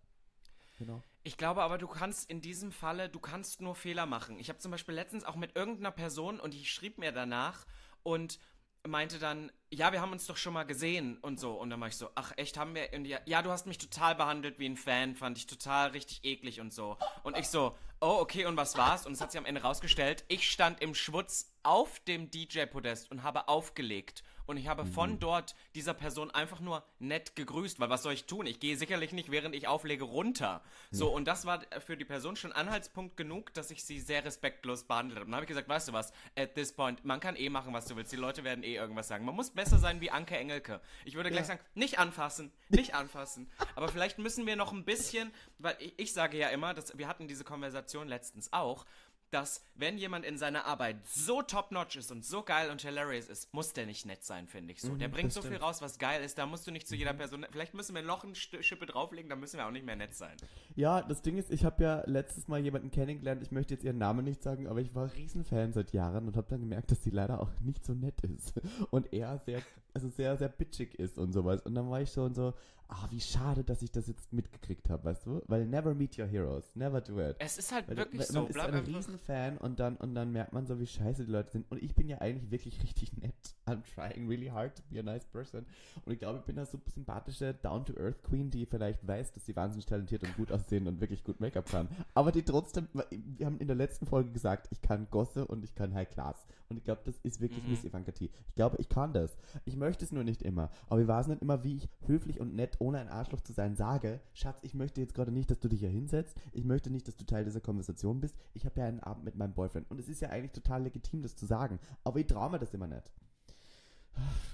[0.77, 1.03] Genau.
[1.23, 4.39] Ich glaube aber, du kannst in diesem Falle, du kannst nur Fehler machen.
[4.39, 7.65] Ich habe zum Beispiel letztens auch mit irgendeiner Person und die schrieb mir danach
[8.03, 8.39] und
[8.87, 11.53] meinte dann, ja, wir haben uns doch schon mal gesehen und so.
[11.53, 12.97] Und dann war ich so, ach echt, haben wir?
[13.05, 16.61] Ja, ja, du hast mich total behandelt wie ein Fan, fand ich total richtig eklig
[16.61, 16.97] und so.
[17.23, 19.05] Und ich so, oh, okay, und was war's?
[19.05, 23.23] Und es hat sich am Ende rausgestellt, ich stand im Schwutz auf dem DJ-Podest und
[23.23, 24.91] habe aufgelegt und ich habe mhm.
[24.91, 28.47] von dort dieser Person einfach nur nett gegrüßt, weil was soll ich tun?
[28.47, 30.61] Ich gehe sicherlich nicht, während ich auflege, runter.
[30.89, 31.15] So, mhm.
[31.15, 35.19] und das war für die Person schon Anhaltspunkt genug, dass ich sie sehr respektlos behandelt
[35.19, 35.25] habe.
[35.25, 37.73] Und dann habe ich gesagt, weißt du was, at this point, man kann eh machen,
[37.73, 38.11] was du willst.
[38.11, 39.25] Die Leute werden eh irgendwas sagen.
[39.25, 40.81] Man muss besser sein wie Anke Engelke.
[41.05, 41.47] Ich würde gleich ja.
[41.47, 43.49] sagen, nicht anfassen, nicht anfassen.
[43.75, 47.07] Aber vielleicht müssen wir noch ein bisschen, weil ich, ich sage ja immer, dass wir
[47.07, 48.85] hatten diese Konversation letztens auch,
[49.31, 53.53] dass wenn jemand in seiner Arbeit so top-notch ist und so geil und hilarious ist,
[53.53, 54.93] muss der nicht nett sein, finde ich so.
[54.93, 57.13] Mhm, der bringt so viel raus, was geil ist, da musst du nicht zu jeder
[57.13, 57.17] mhm.
[57.17, 60.15] Person, vielleicht müssen wir noch ein Schippe drauflegen, dann müssen wir auch nicht mehr nett
[60.15, 60.35] sein.
[60.75, 63.97] Ja, das Ding ist, ich habe ja letztes Mal jemanden kennengelernt, ich möchte jetzt ihren
[63.97, 67.09] Namen nicht sagen, aber ich war Riesenfan seit Jahren und habe dann gemerkt, dass sie
[67.09, 68.53] leider auch nicht so nett ist
[68.91, 69.61] und er sehr,
[69.93, 72.53] also sehr, sehr bitchig ist und sowas und dann war ich schon so,
[72.89, 75.41] ah, wie schade, dass ich das jetzt mitgekriegt habe, weißt du?
[75.47, 77.35] Weil never meet your heroes, never do it.
[77.39, 78.41] Es ist halt weil, wirklich weil, so.
[78.41, 81.51] Man ist ein Riesenfan und dann, und dann merkt man so, wie scheiße die Leute
[81.51, 81.69] sind.
[81.71, 83.33] Und ich bin ja eigentlich wirklich richtig nett.
[83.65, 85.65] I'm trying really hard to be a nice person.
[86.05, 89.55] Und ich glaube, ich bin eine super sympathische Down-to-Earth Queen, die vielleicht weiß, dass sie
[89.55, 91.89] wahnsinnig talentiert und gut aussehen und wirklich gut Make-up kann.
[92.13, 95.75] Aber die trotzdem, wir haben in der letzten Folge gesagt, ich kann Gosse und ich
[95.75, 96.45] kann High Class.
[96.69, 97.71] Und ich glaube, das ist wirklich mhm.
[97.71, 98.29] Miss Evankatie.
[98.47, 99.37] Ich glaube, ich kann das.
[99.65, 100.69] Ich möchte es nur nicht immer.
[100.89, 103.75] Aber ich weiß nicht immer, wie ich höflich und nett ohne ein Arschloch zu sein,
[103.75, 106.35] sage, Schatz, ich möchte jetzt gerade nicht, dass du dich hier hinsetzt.
[106.53, 108.35] Ich möchte nicht, dass du Teil dieser Konversation bist.
[108.53, 109.89] Ich habe ja einen Abend mit meinem Boyfriend.
[109.89, 111.79] Und es ist ja eigentlich total legitim, das zu sagen.
[112.03, 113.11] Aber ich traue mir das immer nicht.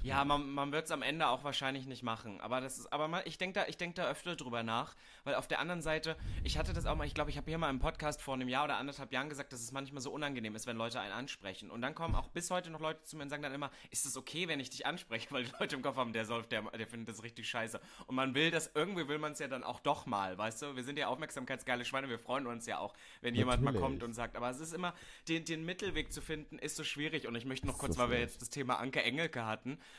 [0.03, 2.41] Ja, man, man wird es am Ende auch wahrscheinlich nicht machen.
[2.41, 5.47] Aber das ist, aber mal, ich denke da, denk da öfter drüber nach, weil auf
[5.47, 7.79] der anderen Seite, ich hatte das auch mal, ich glaube, ich habe hier mal im
[7.79, 10.75] Podcast vor einem Jahr oder anderthalb Jahren gesagt, dass es manchmal so unangenehm ist, wenn
[10.75, 11.71] Leute einen ansprechen.
[11.71, 14.05] Und dann kommen auch bis heute noch Leute zu mir und sagen dann immer, ist
[14.05, 16.63] es okay, wenn ich dich anspreche, weil die Leute im Kopf haben, der soll, der,
[16.63, 17.79] der findet das richtig scheiße.
[18.07, 20.75] Und man will das, irgendwie will man es ja dann auch doch mal, weißt du?
[20.75, 24.13] Wir sind ja aufmerksamkeitsgeile Schweine, wir freuen uns ja auch, wenn jemand mal kommt und
[24.13, 24.35] sagt.
[24.35, 24.93] Aber es ist immer,
[25.29, 27.25] den, den Mittelweg zu finden, ist so schwierig.
[27.25, 29.52] Und ich möchte noch kurz, so weil wir jetzt das Thema Anke Engelke hatten,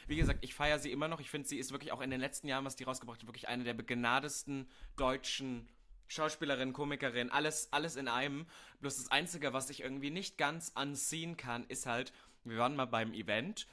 [0.07, 1.21] wie gesagt, ich feiere sie immer noch.
[1.21, 3.49] Ich finde, sie ist wirklich auch in den letzten Jahren, was die rausgebracht hat, wirklich
[3.49, 5.69] eine der begnadesten deutschen
[6.07, 8.47] Schauspielerin, Komikerin, alles, alles in einem.
[8.81, 12.13] Bloß das Einzige, was ich irgendwie nicht ganz anziehen kann, ist halt,
[12.45, 13.67] wir waren mal beim Event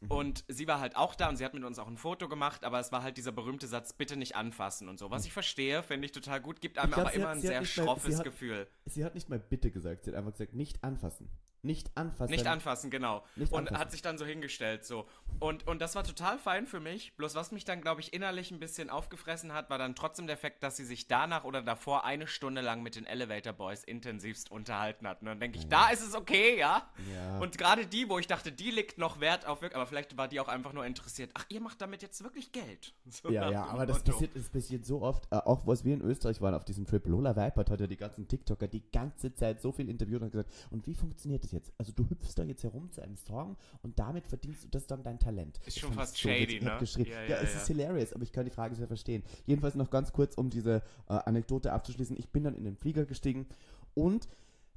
[0.00, 0.10] mhm.
[0.10, 2.64] und sie war halt auch da und sie hat mit uns auch ein Foto gemacht,
[2.64, 5.10] aber es war halt dieser berühmte Satz, bitte nicht anfassen und so.
[5.10, 7.64] Was ich verstehe, finde ich total gut, gibt einem glaub, aber immer hat, ein sehr
[7.64, 8.68] schroffes mal, Gefühl.
[8.84, 11.28] Sie hat nicht mal bitte gesagt, sie hat einfach gesagt, nicht anfassen.
[11.64, 12.32] Nicht anfassen.
[12.32, 13.22] Nicht anfassen, genau.
[13.36, 13.78] Nicht und anfassen.
[13.78, 15.06] hat sich dann so hingestellt, so.
[15.38, 17.16] Und, und das war total fein für mich.
[17.16, 20.36] Bloß was mich dann, glaube ich, innerlich ein bisschen aufgefressen hat, war dann trotzdem der
[20.36, 24.50] Fakt, dass sie sich danach oder davor eine Stunde lang mit den Elevator Boys intensivst
[24.50, 25.20] unterhalten hat.
[25.20, 25.70] Und dann denke ich, ja.
[25.70, 26.90] da ist es okay, ja?
[27.14, 27.38] ja.
[27.38, 30.26] Und gerade die, wo ich dachte, die liegt noch Wert auf wirklich, aber vielleicht war
[30.26, 31.30] die auch einfach nur interessiert.
[31.34, 32.92] Ach, ihr macht damit jetzt wirklich Geld.
[33.22, 35.30] So ja, ja, aber das passiert, das passiert so oft.
[35.30, 37.06] Äh, auch was wir in Österreich waren auf diesem Trip.
[37.06, 40.50] Lola Weipert hat ja die ganzen TikToker die ganze Zeit so viel interviewt und gesagt,
[40.70, 41.72] und wie funktioniert das jetzt?
[41.78, 45.02] Also du hüpfst da jetzt herum zu einem Song und damit verdienst du das dann
[45.02, 45.60] dein Talent.
[45.66, 46.78] Ist schon fast so shady, ne?
[46.80, 49.22] Ja, ja, ja, es ist hilarious, aber ich kann die Frage sehr verstehen.
[49.46, 52.16] Jedenfalls noch ganz kurz, um diese äh, Anekdote abzuschließen.
[52.18, 53.46] Ich bin dann in den Flieger gestiegen
[53.94, 54.28] und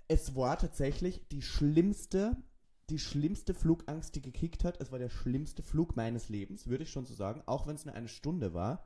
[0.08, 2.38] es war tatsächlich die schlimmste
[2.90, 4.80] die schlimmste Flugangst, die gekickt hat.
[4.80, 7.86] Es war der schlimmste Flug meines Lebens, würde ich schon so sagen, auch wenn es
[7.86, 8.86] nur eine Stunde war.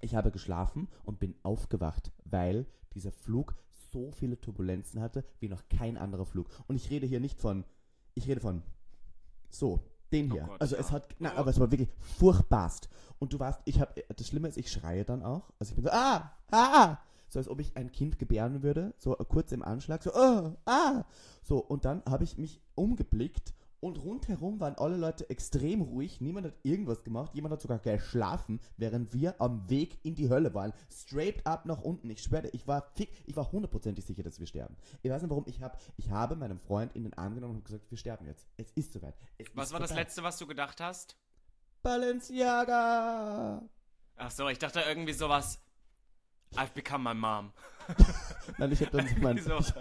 [0.00, 3.56] Ich habe geschlafen und bin aufgewacht, weil dieser Flug
[3.96, 6.48] so viele Turbulenzen hatte wie noch kein anderer Flug.
[6.66, 7.64] Und ich rede hier nicht von
[8.16, 8.62] ich rede von
[9.50, 9.80] so,
[10.12, 10.44] den hier.
[10.44, 10.80] Oh Gott, also ja.
[10.80, 12.88] es hat, na, aber es war wirklich furchtbarst.
[13.18, 15.50] Und du warst, ich habe, das Schlimme ist, ich schreie dann auch.
[15.58, 19.14] Also ich bin so, ah, ah, so als ob ich ein Kind gebären würde, so
[19.14, 21.04] kurz im Anschlag, so, oh, ah.
[21.42, 26.20] So, und dann habe ich mich umgeblickt und rundherum waren alle Leute extrem ruhig.
[26.20, 27.34] Niemand hat irgendwas gemacht.
[27.34, 30.72] Jemand hat sogar geschlafen, während wir am Weg in die Hölle waren.
[30.90, 32.10] Straight up nach unten.
[32.10, 34.76] Ich schwöre, ich war fick, ich war hundertprozentig sicher, dass wir sterben.
[35.02, 35.44] Ich weiß nicht warum.
[35.46, 38.46] Ich habe, ich habe meinem Freund in den Arm genommen und gesagt, wir sterben jetzt.
[38.56, 39.14] Es ist soweit.
[39.38, 41.16] Es was ist war das letzte, was du gedacht hast?
[41.82, 43.62] Balenciaga.
[44.16, 45.60] Ach so, ich dachte irgendwie sowas.
[46.54, 47.52] I've become my mom.
[48.58, 49.58] Nein, ich habe dann so.
[49.58, 49.74] ich,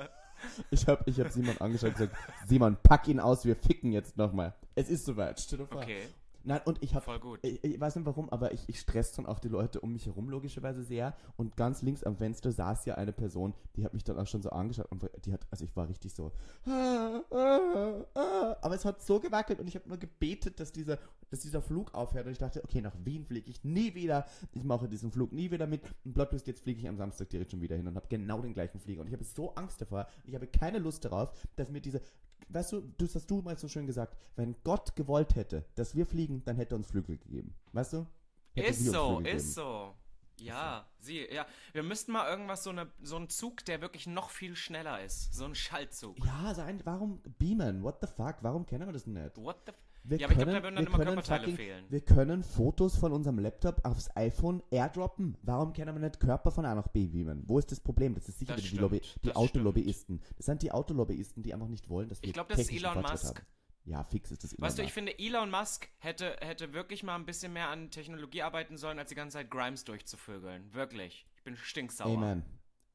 [0.71, 2.15] ich habe ich hab Simon angeschaut und gesagt,
[2.47, 4.53] Simon, pack ihn aus, wir ficken jetzt nochmal.
[4.75, 5.81] Es ist soweit, stell dir vor.
[5.81, 6.07] Okay,
[6.47, 7.39] Nein, und ich habe voll gut.
[7.41, 10.05] Ich, ich weiß nicht warum, aber ich, ich stress dann auch die Leute um mich
[10.05, 11.15] herum logischerweise sehr.
[11.37, 14.43] Und ganz links am Fenster saß ja eine Person, die hat mich dann auch schon
[14.43, 16.31] so angeschaut und die hat, also ich war richtig so.
[16.67, 20.99] "Ah, ah, ah." Aber es hat so gewackelt und ich habe nur gebetet, dass dieser,
[21.31, 22.27] dass dieser Flug aufhört.
[22.27, 24.27] Und ich dachte, okay, nach Wien fliege ich nie wieder.
[24.53, 25.81] Ich mache diesen Flug nie wieder mit.
[26.03, 28.41] Und Plot Twist, jetzt fliege ich am Samstag direkt schon wieder hin und habe genau
[28.41, 29.01] den gleichen Flieger.
[29.01, 30.07] Und ich habe so Angst davor.
[30.25, 32.01] Ich habe keine Lust darauf, dass mir diese
[32.49, 36.05] weißt du, das hast du mal so schön gesagt, wenn Gott gewollt hätte, dass wir
[36.05, 37.55] fliegen, dann hätte er uns Flügel gegeben.
[37.73, 38.07] Weißt du?
[38.53, 39.37] Hätte Ist sie uns so, gegeben.
[39.37, 39.95] ist so.
[40.37, 41.45] Ja, sie, ja.
[41.71, 45.33] Wir müssten mal irgendwas, so, eine, so einen Zug, der wirklich noch viel schneller ist.
[45.33, 46.17] So ein Schaltzug.
[46.25, 47.83] Ja, sein, warum beamen?
[47.83, 48.37] What the fuck?
[48.41, 49.37] Warum kennen wir das nicht?
[49.37, 51.55] What the f Wir Ja, aber ich glaub, da würden dann immer können Körperteile fucking-
[51.55, 51.85] fehlen.
[51.89, 55.35] Wir können Fotos von unserem Laptop aufs iPhone airdroppen.
[55.41, 57.43] Warum können wir nicht Körper von A nach B beamen?
[57.47, 58.13] Wo ist das Problem?
[58.13, 60.21] Das ist sicher Das die, Lobby, stimmt, die das Autolobbyisten.
[60.37, 62.93] Das sind die Autolobbyisten, die einfach nicht wollen, dass wir Ich glaub, das ist Elon
[62.93, 63.39] Fortschritt Musk.
[63.39, 63.45] Haben.
[63.85, 67.15] Ja, fix ist das Elon Weißt du, ich finde, Elon Musk hätte, hätte wirklich mal
[67.15, 70.73] ein bisschen mehr an Technologie arbeiten sollen, als die ganze Zeit Grimes durchzuvögeln.
[70.73, 71.25] Wirklich.
[71.35, 72.15] Ich bin stinksauer.
[72.15, 72.43] Amen.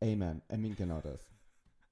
[0.02, 0.42] Amen.
[0.52, 1.24] I mean, genau das.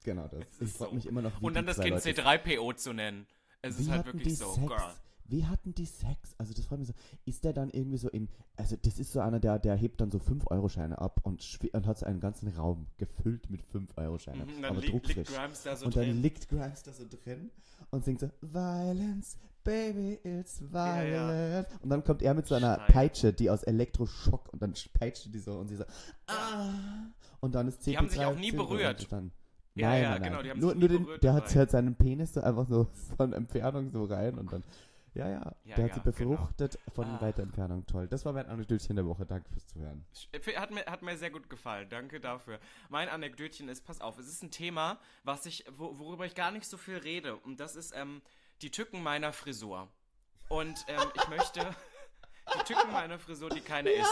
[0.03, 0.45] Genau das.
[0.59, 0.95] Es Ich frage so.
[0.95, 3.27] mich immer noch, wie Und dann das Kind Leute C3PO zu nennen.
[3.61, 4.65] Es Wie ist halt wirklich so, Sex?
[4.67, 4.93] girl.
[5.29, 6.33] Wie hatten die Sex?
[6.37, 6.93] Also das freut mich so.
[7.25, 10.11] Ist der dann irgendwie so in, also das ist so einer, der, der hebt dann
[10.11, 14.45] so 5-Euro-Scheine ab und, und hat so einen ganzen Raum gefüllt mit 5-Euro-Scheinen.
[14.47, 15.29] Mhm, dann aber liegt, liegt.
[15.33, 16.21] Grimes da so und dann drin.
[16.21, 17.51] liegt Grimes da so drin
[17.91, 21.27] und singt so, Violence, baby, it's Ja, ja.
[21.27, 21.67] violent.
[21.81, 22.87] Und dann kommt er mit so einer Stein.
[22.87, 25.83] Peitsche, die aus Elektroschock und dann peitscht die so und sie so,
[26.27, 26.69] ah.
[27.39, 29.01] Und dann ist CP3 Die haben sich auch nie berührt.
[29.03, 29.31] und Dann,
[29.75, 30.31] Ja, nein, ja, nein, nein.
[30.31, 32.87] genau, haben nur, nur den, der hat halt seinen Penis so einfach so
[33.17, 34.63] von Entfernung so rein und dann,
[35.13, 36.35] ja, ja, Ja, der ja, hat sie genau.
[36.35, 37.21] befruchtet von Ah.
[37.21, 37.85] weiter Entfernung.
[37.85, 38.07] Toll.
[38.07, 39.25] Das war mein Anekdötchen der Woche.
[39.25, 40.05] Danke fürs Zuhören.
[40.55, 41.89] Hat mir, hat mir sehr gut gefallen.
[41.89, 42.59] Danke dafür.
[42.89, 46.51] Mein Anekdötchen ist, pass auf, es ist ein Thema, was ich, wo, worüber ich gar
[46.51, 47.35] nicht so viel rede.
[47.35, 48.21] Und das ist ähm,
[48.61, 49.87] die Tücken meiner Frisur.
[50.49, 51.61] Und ähm, ich möchte
[52.55, 54.09] die Tücken meiner Frisur, die keine ist.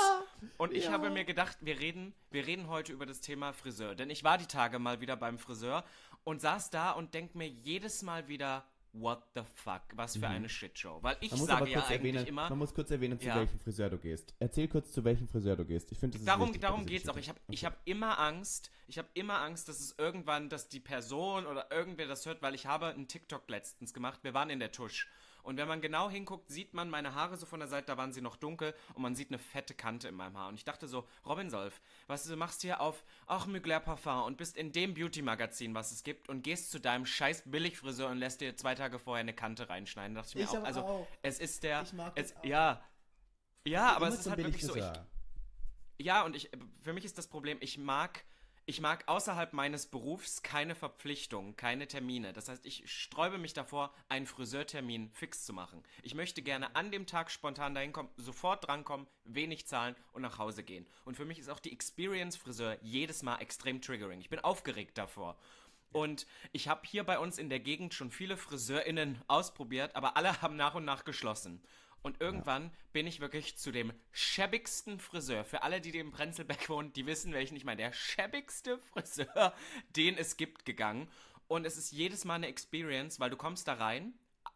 [0.58, 0.92] Und ich ja.
[0.92, 3.96] habe mir gedacht, wir reden, wir reden heute über das Thema Friseur.
[3.96, 5.84] Denn ich war die Tage mal wieder beim Friseur
[6.24, 10.50] und saß da und denk mir jedes Mal wieder, what the fuck, was für eine
[10.50, 11.02] Shitshow.
[11.04, 11.38] Weil ich Mhm.
[11.38, 12.50] Sage ja eigentlich erwähnen, immer.
[12.50, 13.36] man muss kurz erwähnen, zu Ja.
[13.36, 14.34] welchem Friseur du gehst.
[14.40, 15.92] Erzähl kurz, zu welchem Friseur du gehst.
[15.92, 17.18] Ich finde, das ist Darum, wichtig darum geht's auch.
[17.18, 20.80] Ich habe ich hab immer Angst, ich habe immer Angst, dass es irgendwann, dass die
[20.80, 24.20] Person oder irgendwer das hört, weil ich habe einen TikTok letztens gemacht.
[24.24, 25.08] Wir waren in der Tusch.
[25.44, 28.12] Und wenn man genau hinguckt, sieht man meine Haare so von der Seite, da waren
[28.12, 30.50] sie noch dunkel und man sieht eine fette Kante in meinem Haar.
[30.50, 34.38] Und ich dachte so, Robin Solf, was du machst hier auf, ach, Mugler Parfum und
[34.38, 38.42] bist in dem Beauty-Magazin, was es gibt und gehst zu deinem scheiß Billigfriseur und lässt
[38.42, 40.16] dir zwei Tage vorher eine Kante reinschneiden.
[40.16, 41.08] Da dachte ich mir Ich auch, aber also, auch.
[41.22, 42.44] es ist der, Ich mag es, auch.
[42.44, 42.84] ja,
[43.66, 44.86] ja, aber es ist halt wirklich so, ich,
[46.00, 46.50] ja, und ich,
[46.82, 48.24] für mich ist das Problem, ich mag,
[48.70, 52.34] ich mag außerhalb meines Berufs keine Verpflichtungen, keine Termine.
[52.34, 55.82] Das heißt, ich sträube mich davor, einen Friseurtermin fix zu machen.
[56.04, 60.38] Ich möchte gerne an dem Tag spontan dahin kommen, sofort drankommen, wenig zahlen und nach
[60.38, 60.86] Hause gehen.
[61.06, 64.20] Und für mich ist auch die Experience Friseur jedes Mal extrem triggering.
[64.20, 65.38] Ich bin aufgeregt davor.
[65.94, 70.42] Und ich habe hier bei uns in der Gegend schon viele FriseurInnen ausprobiert, aber alle
[70.42, 71.64] haben nach und nach geschlossen.
[72.02, 75.44] Und irgendwann bin ich wirklich zu dem schäbigsten Friseur.
[75.44, 77.82] Für alle, die im Prenzlberg wohnen, die wissen, welchen ich meine.
[77.82, 79.54] Der schäbigste Friseur,
[79.96, 81.10] den es gibt, gegangen.
[81.48, 84.14] Und es ist jedes Mal eine Experience, weil du kommst da rein,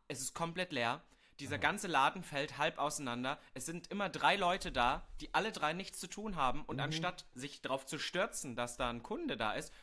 [0.08, 1.02] es ist komplett leer.
[1.40, 3.40] Dieser ganze Laden fällt halb auseinander.
[3.54, 6.64] Es sind immer drei Leute da, die alle drei nichts zu tun haben.
[6.66, 9.74] Und anstatt sich darauf zu stürzen, dass da ein Kunde da ist,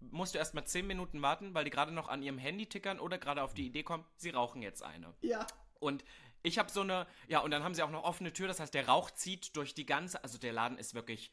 [0.00, 3.18] musst du erstmal zehn Minuten warten, weil die gerade noch an ihrem Handy tickern oder
[3.18, 5.14] gerade auf die Idee kommen, sie rauchen jetzt eine.
[5.20, 5.46] Ja.
[5.78, 6.04] Und
[6.44, 8.74] ich habe so eine, ja, und dann haben sie auch noch offene Tür, das heißt,
[8.74, 11.32] der Rauch zieht durch die ganze, also der Laden ist wirklich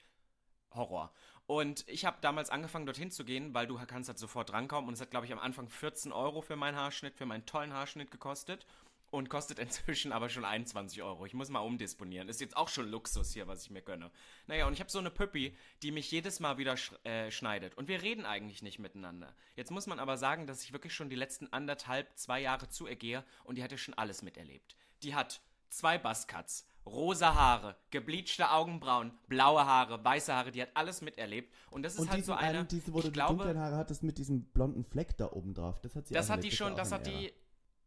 [0.74, 1.12] Horror.
[1.48, 4.88] Und ich habe damals angefangen, dorthin zu gehen, weil du kannst halt sofort rankommen.
[4.88, 7.74] Und es hat, glaube ich, am Anfang 14 Euro für meinen Haarschnitt, für meinen tollen
[7.74, 8.66] Haarschnitt gekostet.
[9.10, 11.26] Und kostet inzwischen aber schon 21 Euro.
[11.26, 12.30] Ich muss mal umdisponieren.
[12.30, 14.12] Ist jetzt auch schon Luxus hier, was ich mir gönne.
[14.48, 17.76] Naja, und ich habe so eine Püppi, die mich jedes Mal wieder sch äh, schneidet.
[17.76, 19.36] Und wir reden eigentlich nicht miteinander.
[19.58, 22.88] Jetzt muss man aber sagen, dass ich wirklich schon die letzten anderthalb, zwei Jahre zu
[22.88, 23.26] ihr gehe.
[23.44, 24.78] Und die hat ja schon alles miterlebt.
[25.04, 31.02] Die hat zwei Buzzcuts, rosa Haare, gebleachte Augenbrauen, blaue Haare, weiße Haare, die hat alles
[31.02, 31.54] miterlebt.
[31.70, 32.60] Und das ist Und halt so eine.
[32.60, 35.32] einen, diese, wo ich du die glaube, dunklen Haare hattest mit diesem blonden Fleck da
[35.32, 35.80] oben drauf.
[35.82, 37.34] Das hat sie das auch hat die schon, das hat die.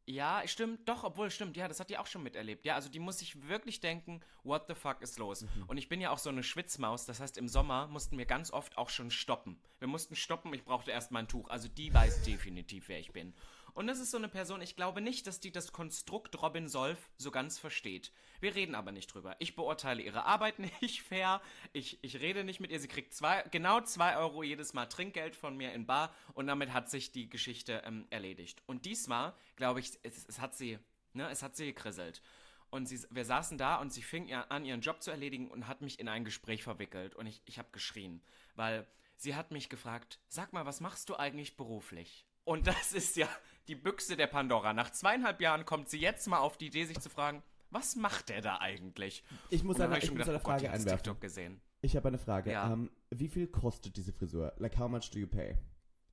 [0.06, 2.66] Ja, stimmt, doch, obwohl, stimmt, ja, das hat die auch schon miterlebt.
[2.66, 5.42] Ja, also die muss sich wirklich denken, what the fuck ist los?
[5.42, 5.64] Mhm.
[5.66, 8.52] Und ich bin ja auch so eine Schwitzmaus, das heißt, im Sommer mussten wir ganz
[8.52, 9.58] oft auch schon stoppen.
[9.78, 11.48] Wir mussten stoppen, ich brauchte erst mal ein Tuch.
[11.48, 13.32] Also die weiß definitiv, wer ich bin.
[13.74, 17.10] Und das ist so eine Person, ich glaube nicht, dass die das Konstrukt Robin Solf
[17.16, 18.12] so ganz versteht.
[18.40, 19.34] Wir reden aber nicht drüber.
[19.40, 21.42] Ich beurteile ihre Arbeit nicht fair.
[21.72, 22.78] Ich, ich rede nicht mit ihr.
[22.78, 26.72] Sie kriegt zwei, genau zwei Euro jedes Mal Trinkgeld von mir in Bar und damit
[26.72, 28.62] hat sich die Geschichte ähm, erledigt.
[28.66, 30.78] Und diesmal, glaube ich, es, es hat sie,
[31.12, 32.22] ne, es hat sie gekrisselt.
[32.70, 35.80] Und sie, wir saßen da und sie fing an, ihren Job zu erledigen und hat
[35.80, 37.14] mich in ein Gespräch verwickelt.
[37.16, 38.22] Und ich, ich habe geschrien,
[38.54, 42.24] weil sie hat mich gefragt, sag mal, was machst du eigentlich beruflich?
[42.44, 43.28] Und das ist ja
[43.68, 44.72] die Büchse der Pandora.
[44.72, 48.28] Nach zweieinhalb Jahren kommt sie jetzt mal auf die Idee, sich zu fragen, was macht
[48.28, 49.24] der da eigentlich?
[49.50, 50.98] Ich muss eine, ich muss gedacht, eine oh Gott, Frage hat's einwerfen.
[51.04, 51.60] TikTok gesehen.
[51.80, 52.52] Ich habe eine Frage.
[52.52, 52.72] Ja.
[52.72, 54.52] Ähm, wie viel kostet diese Frisur?
[54.58, 55.58] Like, how much do you pay?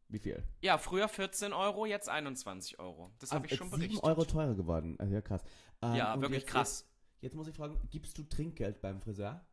[0.10, 0.44] Wie viel?
[0.62, 3.12] Ja, früher 14 Euro, jetzt 21 Euro.
[3.20, 4.04] Das habe Ah, ich schon jetzt 7 berichtet.
[4.04, 5.00] Euro teurer geworden.
[5.00, 5.44] Also, ja, krass.
[5.82, 6.86] Ähm, Ja, wirklich jetzt, krass.
[7.14, 9.46] Jetzt, jetzt muss ich fragen, gibst du Trinkgeld beim Friseur?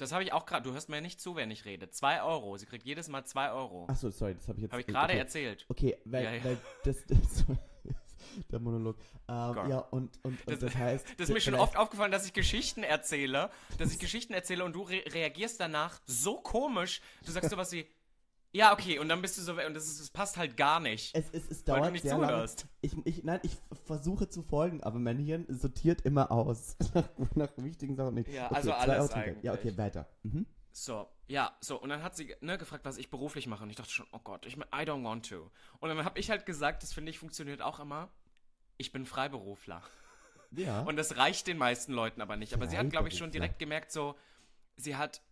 [0.00, 0.62] Das habe ich auch gerade.
[0.62, 1.90] Du hörst mir nicht zu, wenn ich rede.
[1.90, 2.56] 2 Euro.
[2.56, 3.86] Sie kriegt jedes Mal 2 Euro.
[3.86, 4.72] Achso, sorry, das habe ich jetzt.
[4.72, 5.18] Habe ich gerade okay.
[5.18, 5.66] erzählt.
[5.68, 6.44] Okay, weil, Ja, ja.
[6.44, 7.44] weil das, das
[8.50, 8.96] der Monolog.
[9.28, 11.06] Ähm, ja, und, und, und Das, das, heißt.
[11.18, 14.72] das ist mir schon oft aufgefallen, dass ich Geschichten erzähle, dass ich Geschichten erzähle und
[14.72, 17.00] du re reagierst danach so komisch.
[17.24, 17.86] Du sagst sowas wie,
[18.52, 21.14] ja, okay, und dann bist du so, und das, ist, das passt halt gar nicht.
[21.14, 22.26] Es, es, es Weil du dauert nicht sehr lange.
[22.26, 22.66] zuhörst.
[22.80, 26.76] Ich, ich, nein, ich versuche zu folgen, aber mein Hirn sortiert immer aus.
[26.94, 28.28] nach, nach wichtigen Sachen nicht.
[28.28, 29.44] Ja, okay, also alles Trinkgeld.
[29.44, 29.78] Ja, okay, eigentlich.
[29.78, 30.08] weiter.
[30.22, 30.46] Mhm.
[30.72, 33.62] So, ja, so, und dann hat sie ne, gefragt, was ich beruflich mache.
[33.62, 35.50] Und ich dachte schon, oh Gott, ich, I don't want to.
[35.78, 38.08] Und dann habe ich halt gesagt, das finde ich funktioniert auch immer,
[38.76, 39.82] ich bin Freiberufler.
[40.52, 40.82] Ja.
[40.82, 42.54] Und das reicht den meisten Leuten aber nicht.
[42.54, 44.16] Aber sie hat, glaube ich, schon direkt gemerkt, so,
[44.76, 45.22] sie hat,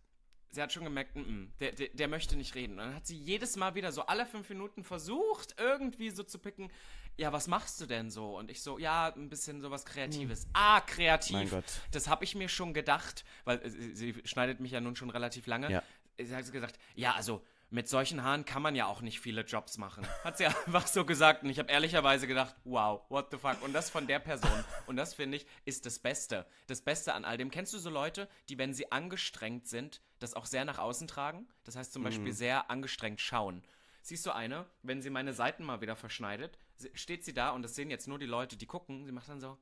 [0.51, 2.73] sie hat schon gemerkt, mm, -mm, der, der, der möchte nicht reden.
[2.73, 6.39] Und dann hat sie jedes Mal wieder so alle fünf Minuten versucht, irgendwie so zu
[6.39, 6.71] picken,
[7.17, 8.37] ja, was machst du denn so?
[8.37, 10.47] Und ich so, ja, ein bisschen sowas Kreatives.
[10.53, 11.33] Ah, kreativ.
[11.33, 11.65] Mein Gott.
[11.91, 15.09] Das habe ich mir schon gedacht, weil äh, sie, sie schneidet mich ja nun schon
[15.09, 15.69] relativ lange.
[15.69, 15.83] Ja.
[16.17, 19.77] Sie hat gesagt, ja, also mit solchen Haaren kann man ja auch nicht viele Jobs
[19.77, 20.05] machen.
[20.23, 21.43] Hat sie einfach so gesagt.
[21.43, 23.61] Und ich habe ehrlicherweise gedacht, wow, what the fuck.
[23.61, 24.63] Und das von der Person.
[24.87, 26.45] Und das finde ich ist das Beste.
[26.67, 27.51] Das Beste an all dem.
[27.51, 31.47] Kennst du so Leute, die, wenn sie angestrengt sind, das auch sehr nach außen tragen?
[31.63, 33.63] Das heißt zum Beispiel sehr angestrengt schauen.
[34.01, 36.57] Siehst du eine, wenn sie meine Seiten mal wieder verschneidet,
[36.93, 39.05] steht sie da und das sehen jetzt nur die Leute, die gucken.
[39.05, 39.57] Sie macht dann so.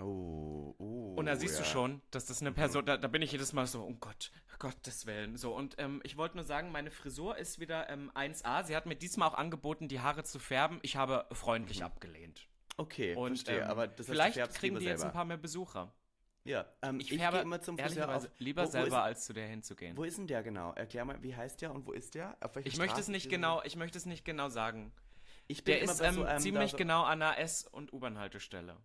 [0.00, 1.14] Oh, oh.
[1.16, 1.64] Und da siehst ja.
[1.64, 4.30] du schon, dass das eine Person, da, da bin ich jedes Mal so, um Gott,
[4.58, 5.36] Gottes Willen.
[5.36, 8.64] So, und ähm, ich wollte nur sagen, meine Frisur ist wieder ähm, 1A.
[8.64, 10.78] Sie hat mir diesmal auch angeboten, die Haare zu färben.
[10.82, 12.46] Ich habe freundlich abgelehnt.
[12.76, 13.62] Okay, Und verstehe.
[13.62, 15.10] ähm, aber das vielleicht kriegen die jetzt selber.
[15.10, 15.92] ein paar mehr Besucher.
[16.44, 18.28] Ja, ähm, Ich, ich, färbe immer zum Friseur auf.
[18.38, 19.96] lieber wo, wo selber, Ist, als zu der hinzugehen.
[19.96, 20.72] wo ist denn der genau?
[20.72, 22.38] Erklär mal, wie heißt der und wo ist der?
[22.64, 24.92] Ich möchte es Straße nicht genau, ich möchte es nicht genau sagen.
[25.48, 28.76] Ich bin Der ist so ähm, da ziemlich so, genau an der S- und U-Bahn-Haltestelle.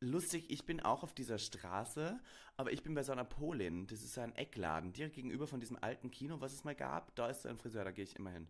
[0.00, 2.20] Lustig, ich bin auch auf dieser Straße,
[2.56, 3.88] aber ich bin bei so einer Polin.
[3.88, 7.14] Das ist so ein Eckladen, direkt gegenüber von diesem alten Kino, was es mal gab.
[7.16, 8.46] Da ist so ein Friseur, da gehe ich immer hin.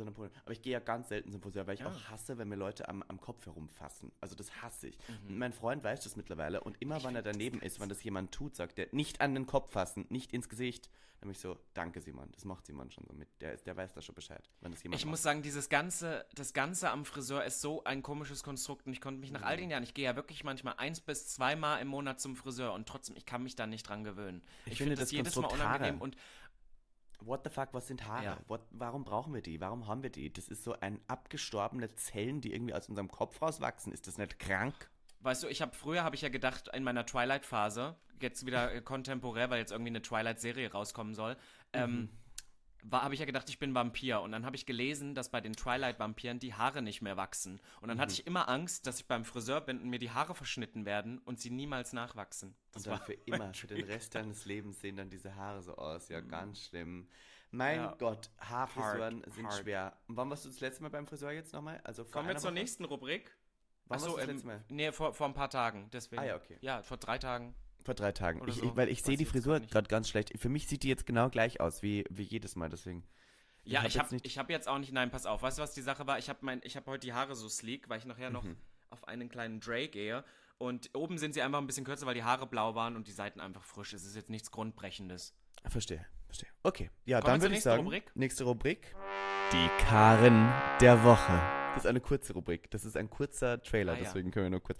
[0.00, 0.30] Einer Polin.
[0.44, 1.88] Aber ich gehe ja ganz selten zum Friseur, weil ich Ja.
[1.88, 4.10] auch hasse, wenn mir Leute am, am Kopf herumfassen.
[4.20, 4.98] Also das hasse ich.
[5.28, 5.38] Mhm.
[5.38, 8.54] Mein Freund weiß das mittlerweile und immer, wenn er daneben ist, wenn das jemand tut,
[8.56, 10.90] sagt er, nicht an den Kopf fassen, nicht ins Gesicht.
[11.20, 13.28] Dann bin ich so, danke Simon, das macht Simon schon so mit.
[13.40, 15.10] Der, der weiß da schon Bescheid, wenn das jemand Ich macht.
[15.12, 19.00] muss sagen, dieses ganze, das Ganze am Friseur ist so ein komisches Konstrukt und ich
[19.00, 21.86] konnte mich nach all den Jahren, ich gehe ja wirklich manchmal eins bis zweimal im
[21.86, 24.42] Monat zum Friseur und trotzdem, ich kann mich da nicht dran gewöhnen.
[24.66, 26.02] Ich Ich, finde das das jedes Mal unangenehm Haare.
[26.02, 26.16] und
[27.26, 28.24] What the fuck, was sind Haare?
[28.24, 28.38] Ja.
[28.48, 29.60] What, warum brauchen wir die?
[29.60, 30.32] Warum haben wir die?
[30.32, 33.92] Das ist so ein abgestorbene Zellen, die irgendwie aus unserem Kopf rauswachsen.
[33.92, 34.90] Ist das nicht krank?
[35.22, 38.72] weißt du, ich habe früher habe ich ja gedacht in meiner Twilight Phase, jetzt wieder
[38.72, 41.36] äh, kontemporär, weil jetzt irgendwie eine Twilight Serie rauskommen soll,
[41.72, 42.21] ähm, war
[42.90, 45.52] habe ich ja gedacht, ich bin Vampir und dann habe ich gelesen, dass bei den
[45.52, 49.06] Twilight Vampiren die Haare nicht mehr wachsen und dann hatte ich immer Angst, dass ich
[49.06, 52.54] beim Friseur bin und mir die Haare verschnitten werden und sie niemals nachwachsen.
[52.72, 55.62] Das Und dann war für immer, für den Rest deines Lebens sehen dann diese Haare
[55.62, 56.08] so aus.
[56.08, 57.08] Ja, ganz schlimm.
[57.50, 57.94] Mein Ja.
[57.98, 59.62] Gott, Haarfrisuren Hard, sind hard.
[59.62, 59.96] schwer.
[60.08, 61.80] Und wann warst du das letzte Mal beim Friseur jetzt nochmal?
[61.84, 62.54] Also Kommen wir zur Woche?
[62.54, 63.36] nächsten Rubrik.
[63.88, 64.64] Wann Achso, warst du das ähm, letzte Mal?
[64.70, 66.22] nee, vor, vor ein paar Tagen, deswegen.
[66.22, 66.56] Ah ja, okay.
[66.62, 67.54] Ja, vor drei Tagen.
[67.84, 68.40] Vor drei Tagen.
[68.48, 68.64] Ich, so.
[68.64, 70.32] ich, weil ich sehe die Frisur gerade ganz schlecht.
[70.38, 73.04] Für mich sieht die jetzt genau gleich aus wie, wie jedes Mal, deswegen.
[73.64, 75.72] Ja, hab ich habe ich hab jetzt auch nicht, nein, pass auf, weißt du, was
[75.72, 76.18] die Sache war?
[76.18, 78.56] Ich habe mein, ich habe heute die Haare so sleek, weil ich nachher noch Mhm.
[78.90, 80.24] auf einen kleinen Dre gehe.
[80.58, 83.12] Und oben sind sie einfach ein bisschen kürzer, weil die Haare blau waren und die
[83.12, 83.92] Seiten einfach frisch.
[83.92, 85.34] Es ist jetzt nichts Grundbrechendes.
[85.68, 86.48] Verstehe, verstehe.
[86.62, 88.10] Okay, ja, Kommen dann würde ich sagen, Rubrik?
[88.14, 88.94] nächste Rubrik.
[89.52, 91.61] Die Karren der Woche.
[91.74, 92.70] Das ist eine kurze Rubrik.
[92.70, 94.02] Das ist ein kurzer Trailer, Ah, ja.
[94.04, 94.78] deswegen können wir nur kurz.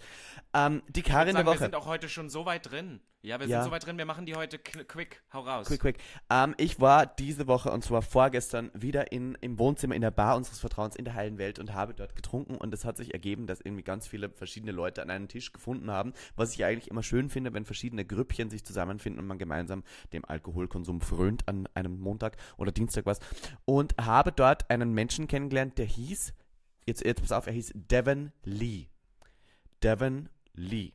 [0.53, 1.59] Ähm, die Karin der sagen, wir Woche.
[1.59, 3.01] sind auch heute schon so weit drin.
[3.25, 3.61] Ja, wir Ja.
[3.61, 5.23] sind so weit drin, wir machen die heute qu- quick.
[5.31, 5.65] Hau raus.
[5.67, 5.97] Quick, quick.
[6.29, 10.35] Ähm, ich war diese Woche und zwar vorgestern wieder in, im Wohnzimmer in der Bar
[10.35, 13.47] unseres Vertrauens in der heilen Welt und habe dort getrunken und es hat sich ergeben,
[13.47, 17.01] dass irgendwie ganz viele verschiedene Leute an einem Tisch gefunden haben, was ich eigentlich immer
[17.01, 21.97] schön finde, wenn verschiedene Grüppchen sich zusammenfinden und man gemeinsam dem Alkoholkonsum frönt an einem
[21.99, 23.19] Montag oder Dienstag was
[23.63, 26.33] und habe dort einen Menschen kennengelernt, der hieß
[26.85, 28.87] jetzt, jetzt pass auf, er hieß Devon Lee.
[29.81, 30.93] Devon Lee.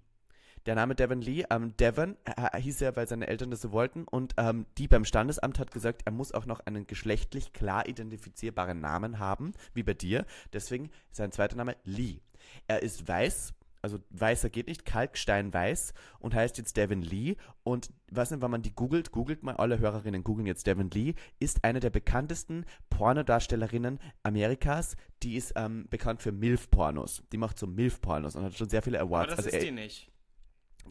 [0.67, 4.05] Der Name Devon Lee, ähm, Devon äh, hieß er, weil seine Eltern das so wollten
[4.05, 8.79] und ähm, die beim Standesamt hat gesagt, er muss auch noch einen geschlechtlich klar identifizierbaren
[8.79, 10.27] Namen haben, wie bei dir.
[10.53, 12.21] Deswegen sein zweiter Name Lee.
[12.67, 17.37] Er ist weiß, also weißer geht nicht, Kalksteinweiß und heißt jetzt Devon Lee.
[17.63, 21.15] Und was nicht, wenn man die googelt, googelt mal, alle Hörerinnen googeln jetzt Devon Lee,
[21.39, 24.97] ist eine der bekanntesten Pornodarstellerinnen Amerikas.
[25.23, 27.23] Die ist ähm, bekannt für MILF-Pornos.
[27.33, 29.33] Die macht so MILF-Pornos und hat schon sehr viele Awards.
[29.33, 30.11] Aber das also ist die nicht.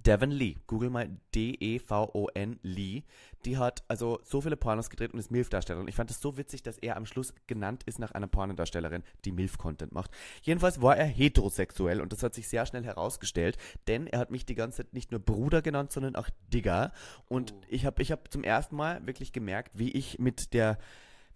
[0.06, 3.04] Devon Lee, google mal D-E-V-O-N Lee,
[3.46, 5.88] die hat also so viele Pornos gedreht und ist MILF-Darstellerin.
[5.88, 9.32] Ich fand es so witzig, dass er am Schluss genannt ist nach einer Pornodarstellerin, die
[9.32, 10.12] MILF-Content macht.
[10.42, 14.46] Jedenfalls war er heterosexuell und das hat sich sehr schnell herausgestellt, denn er hat mich
[14.46, 16.92] die ganze Zeit nicht nur Bruder genannt, sondern auch Digger.
[17.28, 17.62] Und Oh.
[17.70, 20.78] ich habe ich hab zum ersten Mal wirklich gemerkt, wie ich mit der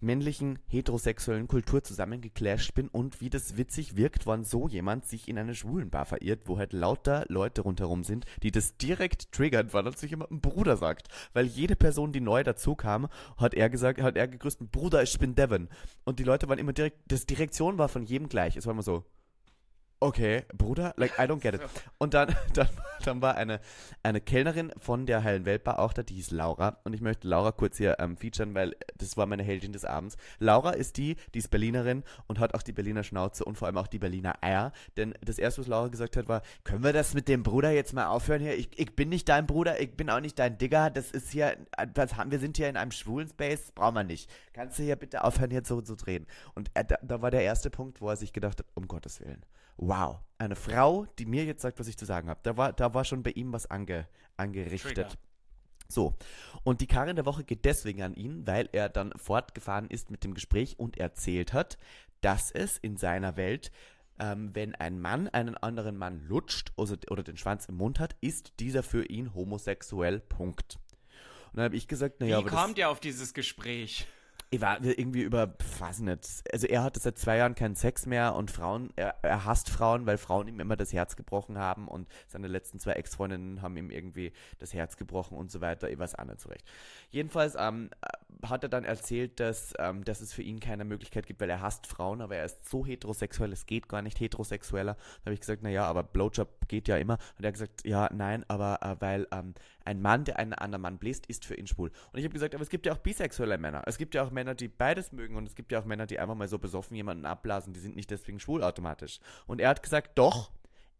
[0.02, 5.38] männlichen heterosexuellen Kultur zusammengeclasht bin und wie das witzig wirkt, wann so jemand sich in
[5.38, 9.92] eine Schwulenbar verirrt, wo halt lauter Leute rundherum sind, die das direkt triggert, weil er
[9.92, 11.08] sich immer ein Bruder sagt.
[11.32, 15.18] Weil jede Person, die neu dazu kam, hat er gesagt, hat er gegrüßt, Bruder, ich
[15.18, 15.68] bin Devon.
[16.04, 18.56] Und die Leute waren immer direkt, das, die Reaktion war von jedem gleich.
[18.56, 19.04] Es war immer so,
[20.02, 21.60] okay, Bruder, like, I don't get it.
[21.98, 22.68] Und dann, dann,
[23.04, 23.60] dann war eine,
[24.02, 26.78] eine Kellnerin von der Heilen Weltbar auch da, die hieß Laura.
[26.84, 30.16] Und ich möchte Laura kurz hier ähm, featuren, weil das war meine Heldin des Abends.
[30.40, 33.78] Laura ist die, die ist Berlinerin und hat auch die Berliner Schnauze und vor allem
[33.78, 34.72] auch die Berliner Eier.
[34.96, 37.92] Denn das erste, was Laura gesagt hat, war, können wir das mit dem Bruder jetzt
[37.92, 38.56] mal aufhören hier?
[38.58, 40.90] Ich, ich bin nicht dein Bruder, ich bin auch nicht dein Digger.
[40.90, 41.56] Das ist hier,
[41.94, 44.28] das haben, wir sind hier in einem schwulen Space, brauchen wir nicht.
[44.52, 46.26] Kannst du hier bitte aufhören, hier so zu drehen?
[46.54, 49.20] Und er, da, da war der erste Punkt, wo er sich gedacht hat, um Gottes
[49.20, 49.44] Willen
[49.76, 52.40] wow, eine Frau, die mir jetzt sagt, was ich zu sagen habe.
[52.42, 54.06] Da war, da war schon bei ihm was ange,
[54.36, 54.94] angerichtet.
[54.94, 55.10] Trigger.
[55.88, 56.14] So,
[56.64, 60.24] und die Karin der Woche geht deswegen an ihn, weil er dann fortgefahren ist mit
[60.24, 61.76] dem Gespräch und erzählt hat,
[62.22, 63.70] dass es in seiner Welt,
[64.18, 68.16] ähm, wenn ein Mann einen anderen Mann lutscht oder, oder den Schwanz im Mund hat,
[68.22, 70.20] ist dieser für ihn homosexuell.
[70.20, 70.78] Punkt.
[71.52, 74.06] Und dann habe ich gesagt, naja, Wie aber kommt ihr auf dieses Gespräch?
[74.52, 78.34] Ich war irgendwie über, weiß nicht, also er hatte seit zwei Jahren keinen Sex mehr
[78.34, 82.06] und Frauen, er, er hasst Frauen, weil Frauen ihm immer das Herz gebrochen haben und
[82.28, 86.16] seine letzten zwei Ex-Freundinnen haben ihm irgendwie das Herz gebrochen und so weiter, ich weiß
[86.16, 86.66] auch nicht so recht.
[87.10, 87.88] Jedenfalls ähm,
[88.42, 91.60] hat er dann erzählt, dass, ähm, dass es für ihn keine Möglichkeit gibt, weil er
[91.60, 94.94] hasst Frauen, aber er ist so heterosexuell, es geht gar nicht heterosexueller.
[94.94, 97.18] Da habe ich gesagt, naja, aber Blowjob geht ja immer.
[97.38, 100.82] Und er hat gesagt, ja, nein, aber äh, weil ähm, ein Mann, der einen anderen
[100.82, 101.90] Mann bläst, ist für ihn schwul.
[102.12, 103.82] Und ich habe gesagt, aber es gibt ja auch bisexuelle Männer.
[103.86, 106.18] Es gibt ja auch Männer, die beides mögen und es gibt ja auch Männer, die
[106.18, 109.20] einfach mal so besoffen jemanden abblasen, die sind nicht deswegen schwul automatisch.
[109.46, 110.50] Und er hat gesagt, doch,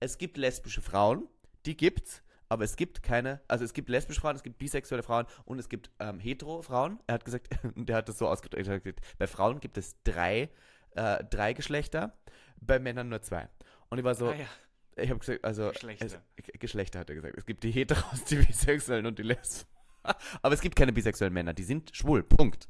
[0.00, 1.28] es gibt lesbische Frauen,
[1.66, 5.26] die gibt's, aber es gibt keine, also es gibt lesbische Frauen, es gibt bisexuelle Frauen
[5.44, 7.00] und es gibt ähm, hetero Frauen.
[7.06, 9.96] Er hat gesagt, der hat das so ausgedrückt, er hat gesagt, bei Frauen gibt es
[10.04, 10.50] drei,
[10.94, 12.16] äh, drei Geschlechter,
[12.60, 13.48] bei Männern nur zwei.
[13.88, 14.46] Und ich war so, Ah ja.
[14.96, 16.22] ich habe gesagt, also Geschlechter.
[16.36, 17.36] Es, Geschlechter hat er gesagt.
[17.36, 19.66] Es gibt die Heteros, die Bisexuellen und die Lesben.
[20.42, 22.22] Aber es gibt keine bisexuellen Männer, die sind schwul.
[22.22, 22.68] Punkt.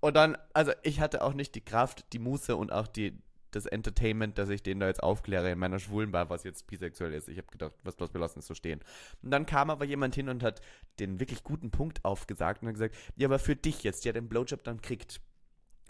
[0.00, 3.18] Und dann, also ich hatte auch nicht die Kraft, die Muße und auch die
[3.52, 7.12] das Entertainment, dass ich den da jetzt aufkläre in meiner schwulen Bar, was jetzt bisexuell
[7.12, 7.28] ist.
[7.28, 8.80] Ich habe gedacht, was bloß wir lassen es so stehen.
[9.22, 10.60] Und dann kam aber jemand hin und hat
[10.98, 14.28] den wirklich guten Punkt aufgesagt und hat gesagt, ja, aber für dich jetzt, der den
[14.28, 15.20] Blowjob dann kriegt,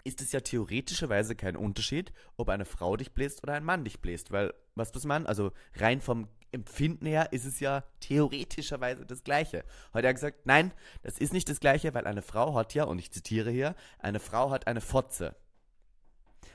[0.03, 4.01] ist es ja theoretischerweise kein Unterschied, ob eine Frau dich bläst oder ein Mann dich
[4.01, 9.23] bläst, weil, was das Mann, also rein vom Empfinden her ist es ja theoretischerweise das
[9.23, 9.63] Gleiche.
[9.93, 12.99] Hat er gesagt, nein, das ist nicht das Gleiche, weil eine Frau hat ja, und
[12.99, 15.35] ich zitiere hier, eine Frau hat eine Fotze.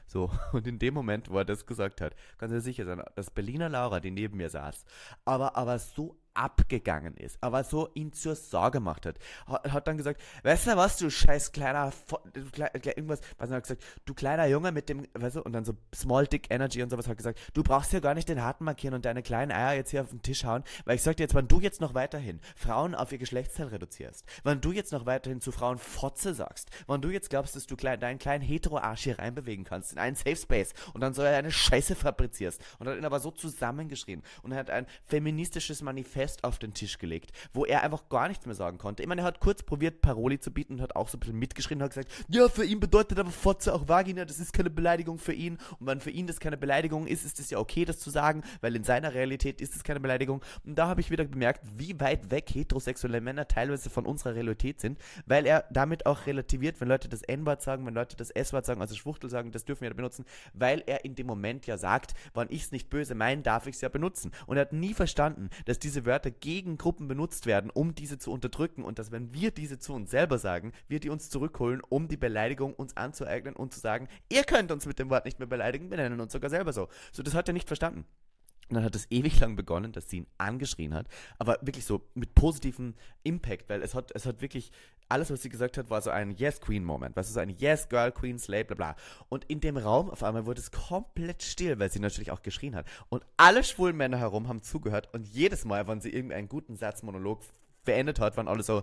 [0.07, 3.31] So, und in dem Moment, wo er das gesagt hat, kann er sicher sein, dass
[3.31, 4.85] Berliner Laura, die neben mir saß,
[5.25, 10.21] aber, aber so abgegangen ist, aber so ihn zur Sorge gemacht hat, hat, dann gesagt,
[10.45, 11.93] weißt du was, du scheiß kleiner,
[12.33, 15.65] du klei- irgendwas, was hat gesagt, du kleiner Junge mit dem, weißt du, und dann
[15.65, 18.65] so Small Dick Energy und sowas hat gesagt, du brauchst ja gar nicht den Harten
[18.65, 21.25] markieren und deine kleinen Eier jetzt hier auf den Tisch hauen, weil ich sag dir
[21.25, 25.07] jetzt, wenn du jetzt noch weiterhin Frauen auf ihr Geschlechtsteil reduzierst, wenn du jetzt noch
[25.07, 29.03] weiterhin zu Frauen Fotze sagst, wenn du jetzt glaubst, dass du klein, deinen kleinen Hetero-Arsch
[29.05, 32.97] hier reinbewegen kannst in einen Safe Space und dann so eine Scheiße fabrizierst und hat
[32.97, 37.83] ihn aber so zusammengeschrien und hat ein feministisches Manifest auf den Tisch gelegt, wo er
[37.83, 39.03] einfach gar nichts mehr sagen konnte.
[39.03, 41.39] Ich meine, er hat kurz probiert, Paroli zu bieten und hat auch so ein bisschen
[41.39, 44.71] mitgeschrien und hat gesagt, ja, für ihn bedeutet aber Fotze auch Vagina, das ist keine
[44.71, 47.85] Beleidigung für ihn und wenn für ihn das keine Beleidigung ist, ist es ja okay,
[47.85, 51.11] das zu sagen, weil in seiner Realität ist es keine Beleidigung und da habe ich
[51.11, 56.07] wieder bemerkt, wie weit weg heterosexuelle Männer teilweise von unserer Realität sind, weil er damit
[56.07, 59.53] auch relativiert, wenn Leute das N-Wort sagen, wenn Leute das S-Wort sagen, also Schwuchtel sagen,
[59.53, 62.73] das dürfen wir ja benutzen, weil er in dem Moment ja sagt, wenn ich es
[62.73, 64.33] nicht böse meine, darf ich es ja benutzen.
[64.47, 68.19] Und er hat nie verstanden, dass diese Wörter Wörter gegen Gruppen benutzt werden, um diese
[68.19, 71.81] zu unterdrücken und dass wenn wir diese zu uns selber sagen, wir die uns zurückholen,
[71.89, 75.39] um die Beleidigung uns anzueignen und zu sagen, ihr könnt uns mit dem Wort nicht
[75.39, 76.89] mehr beleidigen, wir nennen uns sogar selber so.
[77.13, 78.05] So, das hat er nicht verstanden.
[78.69, 81.07] Und dann hat es ewig lang begonnen, dass sie ihn angeschrien hat,
[81.39, 84.73] aber wirklich so mit positivem Impact, weil es hat, es hat wirklich,
[85.09, 88.39] alles, was sie gesagt hat, war so ein Yes-Queen-Moment, weißt du, so ein Yes-Girl, Queen,
[88.39, 88.97] Slave, bla bla.
[89.31, 92.77] Und in dem Raum auf einmal wurde es komplett still, weil sie natürlich auch geschrien
[92.77, 92.87] hat.
[93.09, 97.41] Und alle schwulen Männer herum haben zugehört und jedes Mal, wenn sie irgendeinen guten Satzmonolog
[97.85, 98.83] beendet hat, waren alle so,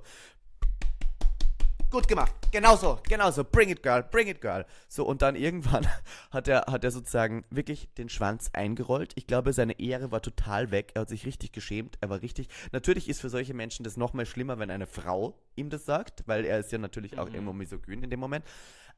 [1.95, 2.33] Gut gemacht.
[2.51, 3.45] Genauso, genauso.
[3.45, 4.65] Bring it, girl, bring it, girl.
[4.89, 5.87] So, und dann irgendwann
[6.29, 9.13] hat er, hat er sozusagen wirklich den Schwanz eingerollt.
[9.15, 10.91] Ich glaube, seine Ehre war total weg.
[10.93, 11.97] Er hat sich richtig geschämt.
[12.01, 12.49] Er war richtig.
[12.73, 16.43] Natürlich ist für solche Menschen das nochmal schlimmer, wenn eine Frau ihm das sagt, weil
[16.43, 17.35] er ist ja natürlich auch Mhm.
[17.35, 18.43] irgendwo misogyn in dem Moment.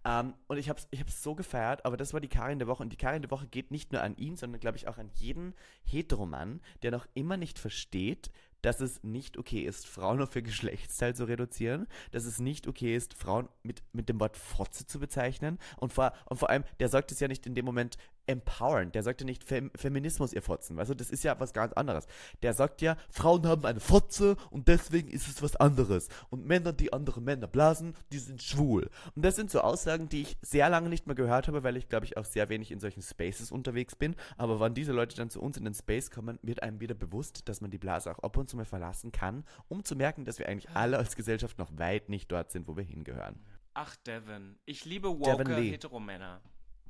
[0.04, 2.68] Ähm, und ich habe es ich hab's so gefeiert, aber das war die Karin der
[2.68, 2.82] Woche.
[2.82, 5.12] Und die Karin der Woche geht nicht nur an ihn, sondern, glaube ich, auch an
[5.16, 5.54] jeden
[5.86, 8.32] Heteromann, der noch immer nicht versteht,
[8.62, 12.96] dass es nicht okay ist, Frauen auf ihr Geschlechtsteil zu reduzieren, dass es nicht okay
[12.96, 15.60] ist, Frauen mit, mit dem Wort Fotze zu bezeichnen.
[15.78, 17.98] Und vor, und vor allem, der sagt es ja nicht in dem Moment
[18.28, 21.74] empowern, der sagt ja nicht Fem Feminismus ihr Fotzen, also das ist ja was ganz
[21.74, 22.08] anderes.
[22.44, 26.10] Der sagt ja, Frauen haben eine Fotze und deswegen ist es was anderes.
[26.30, 28.90] Und Männer, die andere Männer blasen, die sind schwul.
[29.16, 31.90] Und das sind so Aussagen, die ich sehr lange nicht mehr gehört habe, weil ich
[31.90, 34.16] glaube ich auch sehr wenig in solchen Spaces unterwegs bin.
[34.38, 37.48] Aber wann diese Leute dann zu uns in den Space kommen, wird einem wieder bewusst,
[37.50, 40.40] dass man die Blase auch ab und zu mal verlassen kann, um zu merken, dass
[40.40, 43.40] wir eigentlich alle als Gesellschaft noch weit nicht dort sind, wo wir hingehören.
[43.74, 44.58] Ach, Devin.
[44.66, 45.72] Ich liebe Lee.
[45.72, 46.42] Heteromänner.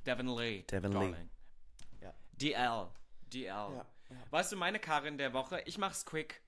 [0.08, 0.64] Devin Lee.
[0.64, 1.16] Devin Lee.
[2.02, 2.14] Ja.
[2.42, 2.88] DL.
[3.34, 3.86] DL.
[4.30, 6.42] Weißt du, meine Karin der Woche, ich mach's quick.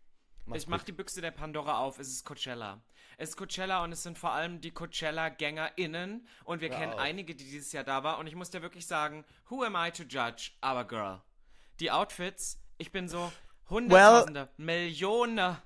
[0.45, 0.85] Mach's ich mach quick.
[0.85, 2.81] die Büchse der Pandora auf, es ist Coachella.
[3.17, 6.99] Es ist Coachella und es sind vor allem die Coachella-GängerInnen und wir Hör kennen auf.
[6.99, 9.91] einige, die dieses Jahr da waren und ich muss dir wirklich sagen, who am I
[9.91, 10.51] to judge?
[10.61, 11.21] Aber girl.
[11.81, 13.29] Die Outfits, ich bin so
[13.69, 15.57] Hunderttausende, Millionen.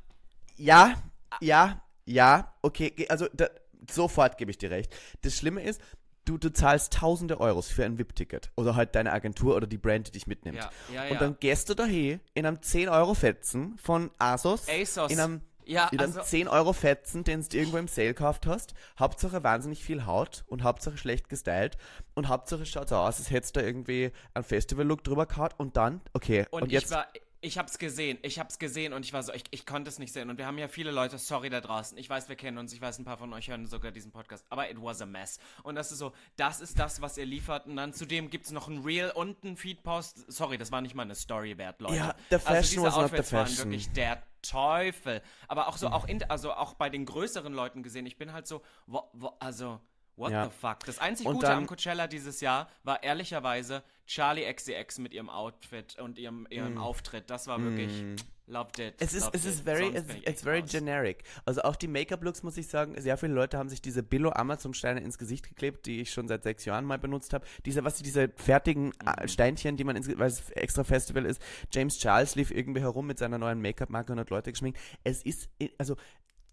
[0.58, 0.96] Ja,
[1.42, 3.50] ja, ja, okay, also da,
[3.90, 4.96] sofort gebe ich dir recht.
[5.22, 5.80] Das Schlimme ist,
[6.26, 10.08] du, du zahlst tausende Euros für ein VIP-Ticket oder halt deine Agentur oder die Brand,
[10.08, 10.58] die dich mitnimmt.
[10.58, 11.20] Ja, ja, Und ja.
[11.20, 15.12] dann gehst du dahin in einem 10-Euro-Fetzen von Asos, ASOS.
[15.12, 18.74] in einem, Ja, in einem also- 10-Euro-Fetzen, den du irgendwo im Sale gekauft hast.
[19.00, 21.78] Hauptsache wahnsinnig viel Haut und Hauptsache schlecht gestylt
[22.16, 25.78] und Hauptsache schaut so aus, als hättest du da irgendwie einen Festival-Look drüber gehabt und
[25.78, 26.92] dann, okay, Und, und, jetzt...
[26.92, 27.08] war,
[27.44, 30.14] ich hab's gesehen, ich hab's gesehen und ich war so, ich, ich konnte es nicht
[30.14, 30.30] sehen.
[30.30, 31.98] Und wir haben ja viele Leute, sorry da draußen.
[31.98, 34.46] Ich weiß, wir kennen uns, ich weiß, ein paar von euch hören sogar diesen Podcast.
[34.50, 35.40] Aber it was a mess.
[35.62, 37.68] Und das ist so, das ist das, was ihr liefert.
[37.68, 40.32] Und dann zudem gibt's noch ein Reel und ein Feedpost.
[40.32, 41.96] Sorry, das war nicht mal eine Story wert, Leute.
[41.96, 45.22] Ja, the fashion also diese was not the Outfits waren wirklich der Teufel.
[45.48, 48.48] Aber auch so, auch in, also auch bei den größeren Leuten gesehen, ich bin halt
[48.48, 49.80] so, wo, wo, also.
[50.16, 50.46] What Ja.
[50.46, 50.80] the fuck?
[50.86, 55.98] Das einzig Gute dann- am Coachella dieses Jahr war ehrlicherweise Charlie XCX mit ihrem Outfit
[56.00, 57.30] und ihrem, ihrem Auftritt.
[57.30, 58.04] Das war wirklich
[58.46, 58.94] loved it.
[59.00, 59.04] Mm.
[59.04, 59.64] Es ist, es ist it.
[59.66, 60.70] very, it's, it's very raus.
[60.70, 61.24] generic.
[61.46, 65.18] Also auch die Make-up-Looks, muss ich sagen, sehr viele Leute haben sich diese Billo-Amazon-Steine ins
[65.18, 67.46] Gesicht geklebt, die ich schon seit sechs Jahren mal benutzt habe.
[67.66, 69.08] Diese, was diese fertigen Mhm.
[69.08, 71.42] äh, Steinchen, die man ins, weil es extra Festival ist.
[71.72, 74.78] James Charles lief irgendwie herum mit seiner neuen Make-up-Marke und hat Leute geschminkt.
[75.06, 75.96] Es ist, also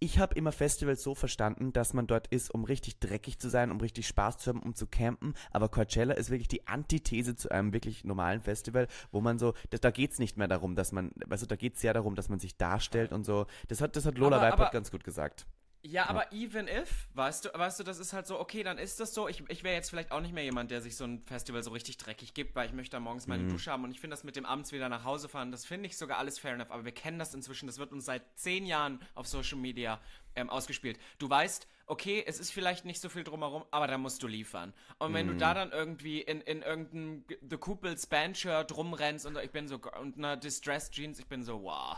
[0.00, 3.70] ich habe immer Festivals so verstanden, dass man dort ist, um richtig dreckig zu sein,
[3.70, 5.34] um richtig Spaß zu haben, um zu campen.
[5.50, 9.80] Aber Coachella ist wirklich die Antithese zu einem wirklich normalen Festival, wo man so, das,
[9.80, 12.56] da geht's nicht mehr darum, dass man, also da geht's sehr darum, dass man sich
[12.56, 13.46] darstellt und so.
[13.68, 15.46] Das hat, das hat Lola aber- ganz gut gesagt.
[15.82, 19.00] Ja, aber even if, weißt du, weißt du, das ist halt so, okay, dann ist
[19.00, 19.28] das so.
[19.28, 21.70] Ich, ich wäre jetzt vielleicht auch nicht mehr jemand, der sich so ein Festival so
[21.70, 23.30] richtig dreckig gibt, weil ich möchte da morgens Mhm.
[23.30, 25.64] meine Dusche haben und ich finde das mit dem abends wieder nach Hause fahren, das
[25.64, 26.70] finde ich sogar alles fair enough.
[26.70, 30.00] Aber wir kennen das inzwischen, das wird uns seit zehn Jahren auf Social Media
[30.36, 30.98] ähm, ausgespielt.
[31.18, 34.74] Du weißt, okay, es ist vielleicht nicht so viel drumherum, aber da musst du liefern.
[34.98, 35.38] Und wenn du Mhm.
[35.38, 40.18] da dann irgendwie in, in irgendeinem The Couples Band-Shirt rumrennst und ich bin so, und
[40.18, 41.96] einer Distressed Jeans, ich bin so, wow,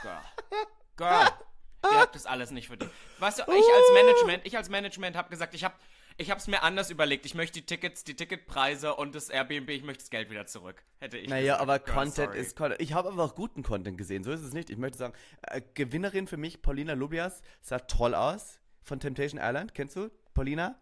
[0.00, 0.22] girl,
[0.96, 1.28] girl.
[1.84, 2.90] Ihr habt das alles nicht verdient.
[3.18, 5.74] Weißt du, ich als Management, ich als Management habe gesagt, ich habe
[6.20, 7.26] ich habe es mir anders überlegt.
[7.26, 10.82] Ich möchte die Tickets, die Ticketpreise und das Airbnb, ich möchte das Geld wieder zurück.
[10.98, 11.60] Hätte ich Naja, gesagt.
[11.62, 12.40] aber Girl, Content sorry.
[12.40, 12.80] ist Content.
[12.82, 14.68] Ich habe aber auch guten Content gesehen, so ist es nicht.
[14.68, 18.58] Ich möchte sagen, äh, Gewinnerin für mich, Paulina Lubias, sah toll aus.
[18.82, 20.10] Von Temptation Island, kennst du?
[20.34, 20.76] Paulina?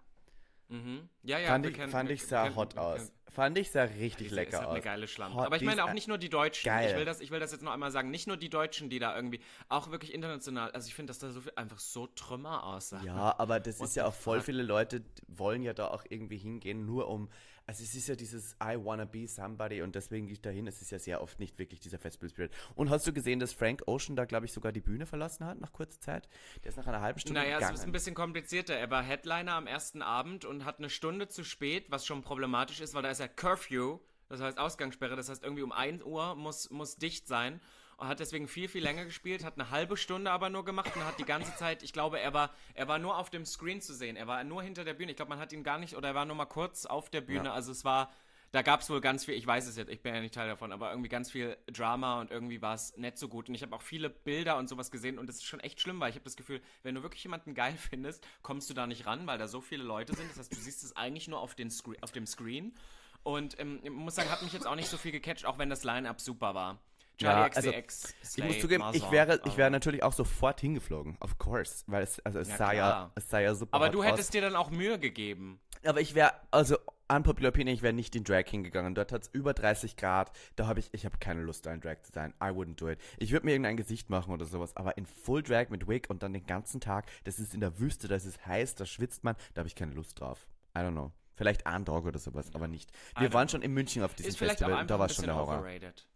[0.69, 1.09] Mhm.
[1.23, 3.13] Ja, ja, fand ich, fand ich sah hot aus.
[3.37, 4.73] Fand ich sah richtig Die lecker ist halt aus.
[4.73, 5.45] eine geile Schlampe.
[5.45, 6.65] Aber ich meine auch nicht nur die Deutschen.
[6.65, 6.89] geil.
[6.91, 8.11] Ich will, das, ich will das jetzt noch einmal sagen.
[8.11, 10.71] Nicht nur die Deutschen, die da irgendwie, auch wirklich international.
[10.71, 13.03] Also ich finde, dass da so viel einfach so Trümmer aussah.
[13.05, 14.47] Ja, aber das What ist ja auch voll fuck?
[14.47, 17.29] viele Leute wollen ja da auch irgendwie hingehen, nur um.
[17.69, 20.69] Also es ist ja dieses I wanna be somebody und deswegen gehe ich da hin.
[20.69, 22.53] Es ist ja sehr oft nicht wirklich dieser Festival Spirit.
[22.77, 25.61] Und hast du gesehen, dass Frank Ocean da, glaube ich, sogar die Bühne verlassen hat
[25.61, 26.29] nach kurzer Zeit?
[26.63, 27.75] Der ist nach einer halben Stunde Naja, es gegangen.
[27.75, 28.75] ist ein bisschen komplizierter.
[28.75, 32.81] Er war Headliner am ersten Abend und hat eine Stunde zu spät, was schon problematisch
[32.81, 33.99] ist, weil da ist ja Curfew,
[34.29, 37.61] das heißt Ausgangssperre, das heißt irgendwie um 1 Uhr muss, muss dicht sein.
[37.97, 41.05] Und hat deswegen viel, viel länger gespielt, hat eine halbe Stunde aber nur gemacht und
[41.05, 43.95] hat die ganze Zeit, ich glaube, er war, er war nur auf dem Screen zu
[43.95, 44.17] sehen.
[44.17, 45.13] Er war nur hinter der Bühne.
[45.13, 47.23] Ich glaube, man hat ihn gar nicht, oder er war nur mal kurz auf der
[47.23, 47.47] Bühne.
[47.47, 47.53] Ja.
[47.55, 48.13] Also es war,
[48.53, 50.47] da gab es wohl ganz viel, ich weiß es jetzt, ich bin ja nicht Teil
[50.47, 53.49] davon, aber irgendwie ganz viel Drama und irgendwie war es nicht so gut.
[53.49, 55.99] Und ich habe auch viele Bilder und sowas gesehen und das ist schon echt schlimm,
[55.99, 59.07] weil ich habe das Gefühl, wenn du wirklich jemanden geil findest, kommst du da nicht
[59.07, 60.29] ran, weil da so viele Leute sind.
[60.31, 62.75] Das heißt, du siehst es eigentlich nur auf, den Screen, auf dem Screen.
[63.23, 65.71] Und ähm, ich muss sagen, hat mich jetzt auch nicht so viel gecatcht, auch wenn
[65.71, 66.79] das Line-Up super war.
[67.21, 71.83] Ja, also, Ich muss zugeben, ich wäre, ich wäre natürlich auch sofort hingeflogen, of course,
[71.87, 74.07] weil es, also es Ja, sah ja, es sah ja super Aber du aus.
[74.07, 75.61] hättest dir dann auch Mühe gegeben.
[75.85, 76.77] Aber ich wäre, also
[77.09, 78.95] unpopular opinion, ich wäre nicht in Drag hingegangen.
[78.95, 80.33] Dort hat es über 30 Grad.
[80.57, 82.35] Da habe ich, ich habe keine Lust, da in Drag zu sein.
[82.43, 82.99] I wouldn't do it.
[83.19, 86.23] Ich würde mir irgendein Gesicht machen oder sowas, aber in Full Drag mit Wig und
[86.23, 89.37] dann den ganzen Tag, das ist in der Wüste, das ist heiß, da schwitzt man,
[89.55, 90.47] da habe ich keine Lust drauf.
[90.77, 91.13] I don't know.
[91.35, 92.91] Vielleicht ein Dog oder sowas, aber nicht.
[93.19, 93.53] Wir waren know.
[93.53, 95.59] schon in München auf diesem Festival und da war schon der Horror.
[95.61, 96.07] overrated.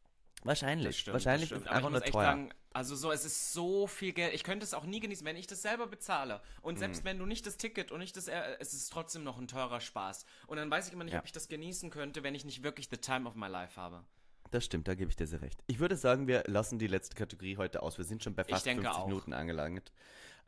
[0.42, 0.98] Wahrscheinlich.
[0.98, 2.22] Stimmt, Wahrscheinlich ist einfach nur teuer.
[2.24, 4.32] sagen, also so, es ist so viel Geld.
[4.34, 6.40] Ich könnte es auch nie genießen, wenn ich das selber bezahle.
[6.62, 6.78] Und Mhm.
[6.78, 9.80] selbst wenn du nicht das Ticket und nicht das, es ist trotzdem noch ein teurer
[9.80, 10.24] Spaß.
[10.46, 11.20] Und dann weiß ich immer nicht, Ja.
[11.20, 14.04] ob ich das genießen könnte, wenn ich nicht wirklich the time of my life habe.
[14.50, 15.62] Das stimmt, da gebe ich dir sehr recht.
[15.68, 17.98] Ich würde sagen, wir lassen die letzte Kategorie heute aus.
[17.98, 19.06] Wir sind schon bei fast denke 50 auch.
[19.06, 19.92] Minuten angelangt.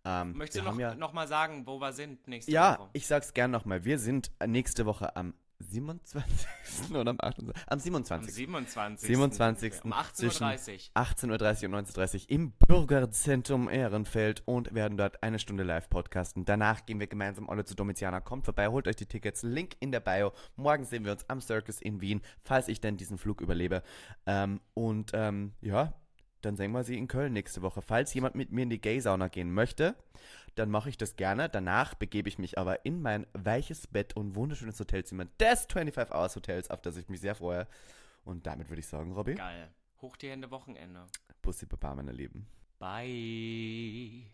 [0.05, 2.91] Ähm, Möchtest du noch, ja, noch mal sagen, wo wir sind nächste Ja, Woche?
[2.95, 3.85] ich sag's gern nochmal.
[3.85, 6.91] Wir sind nächste Woche am 27.
[6.91, 7.65] oder am 28.
[7.67, 8.35] Am Am 27.
[8.35, 9.07] 27.
[9.07, 9.85] 27.
[9.85, 11.03] Um 18.30 Uhr.
[11.03, 16.45] 18.30 Uhr und 19.30 Uhr im Bürgerzentrum Ehrenfeld und werden dort eine Stunde live podcasten.
[16.45, 18.21] Danach gehen wir gemeinsam alle zu Domiziana.
[18.21, 19.43] Kommt vorbei, holt euch die Tickets.
[19.43, 20.33] Link in der Bio.
[20.57, 23.83] Morgen sehen wir uns am Circus in Wien, falls ich denn diesen Flug überlebe.
[24.27, 25.95] Ähm, und ähm, ja,
[26.43, 27.83] dann sehen wir sie in Köln nächste Woche.
[27.83, 29.95] Falls jemand mit mir in die Gay-Sauna gehen möchte,
[30.55, 31.49] dann mache ich das gerne.
[31.49, 36.37] Danach begebe ich mich aber in mein weiches Bett und wunderschönes Hotelzimmer des 25 Hours
[36.37, 37.67] Hotels, auf das ich mich sehr freue.
[38.25, 39.69] Und damit würde ich sagen, Robby, Geil.
[40.01, 41.07] Hoch die Hände Wochenende.
[41.41, 42.47] Bussi Papa, meine Lieben.
[42.79, 44.33] Bye.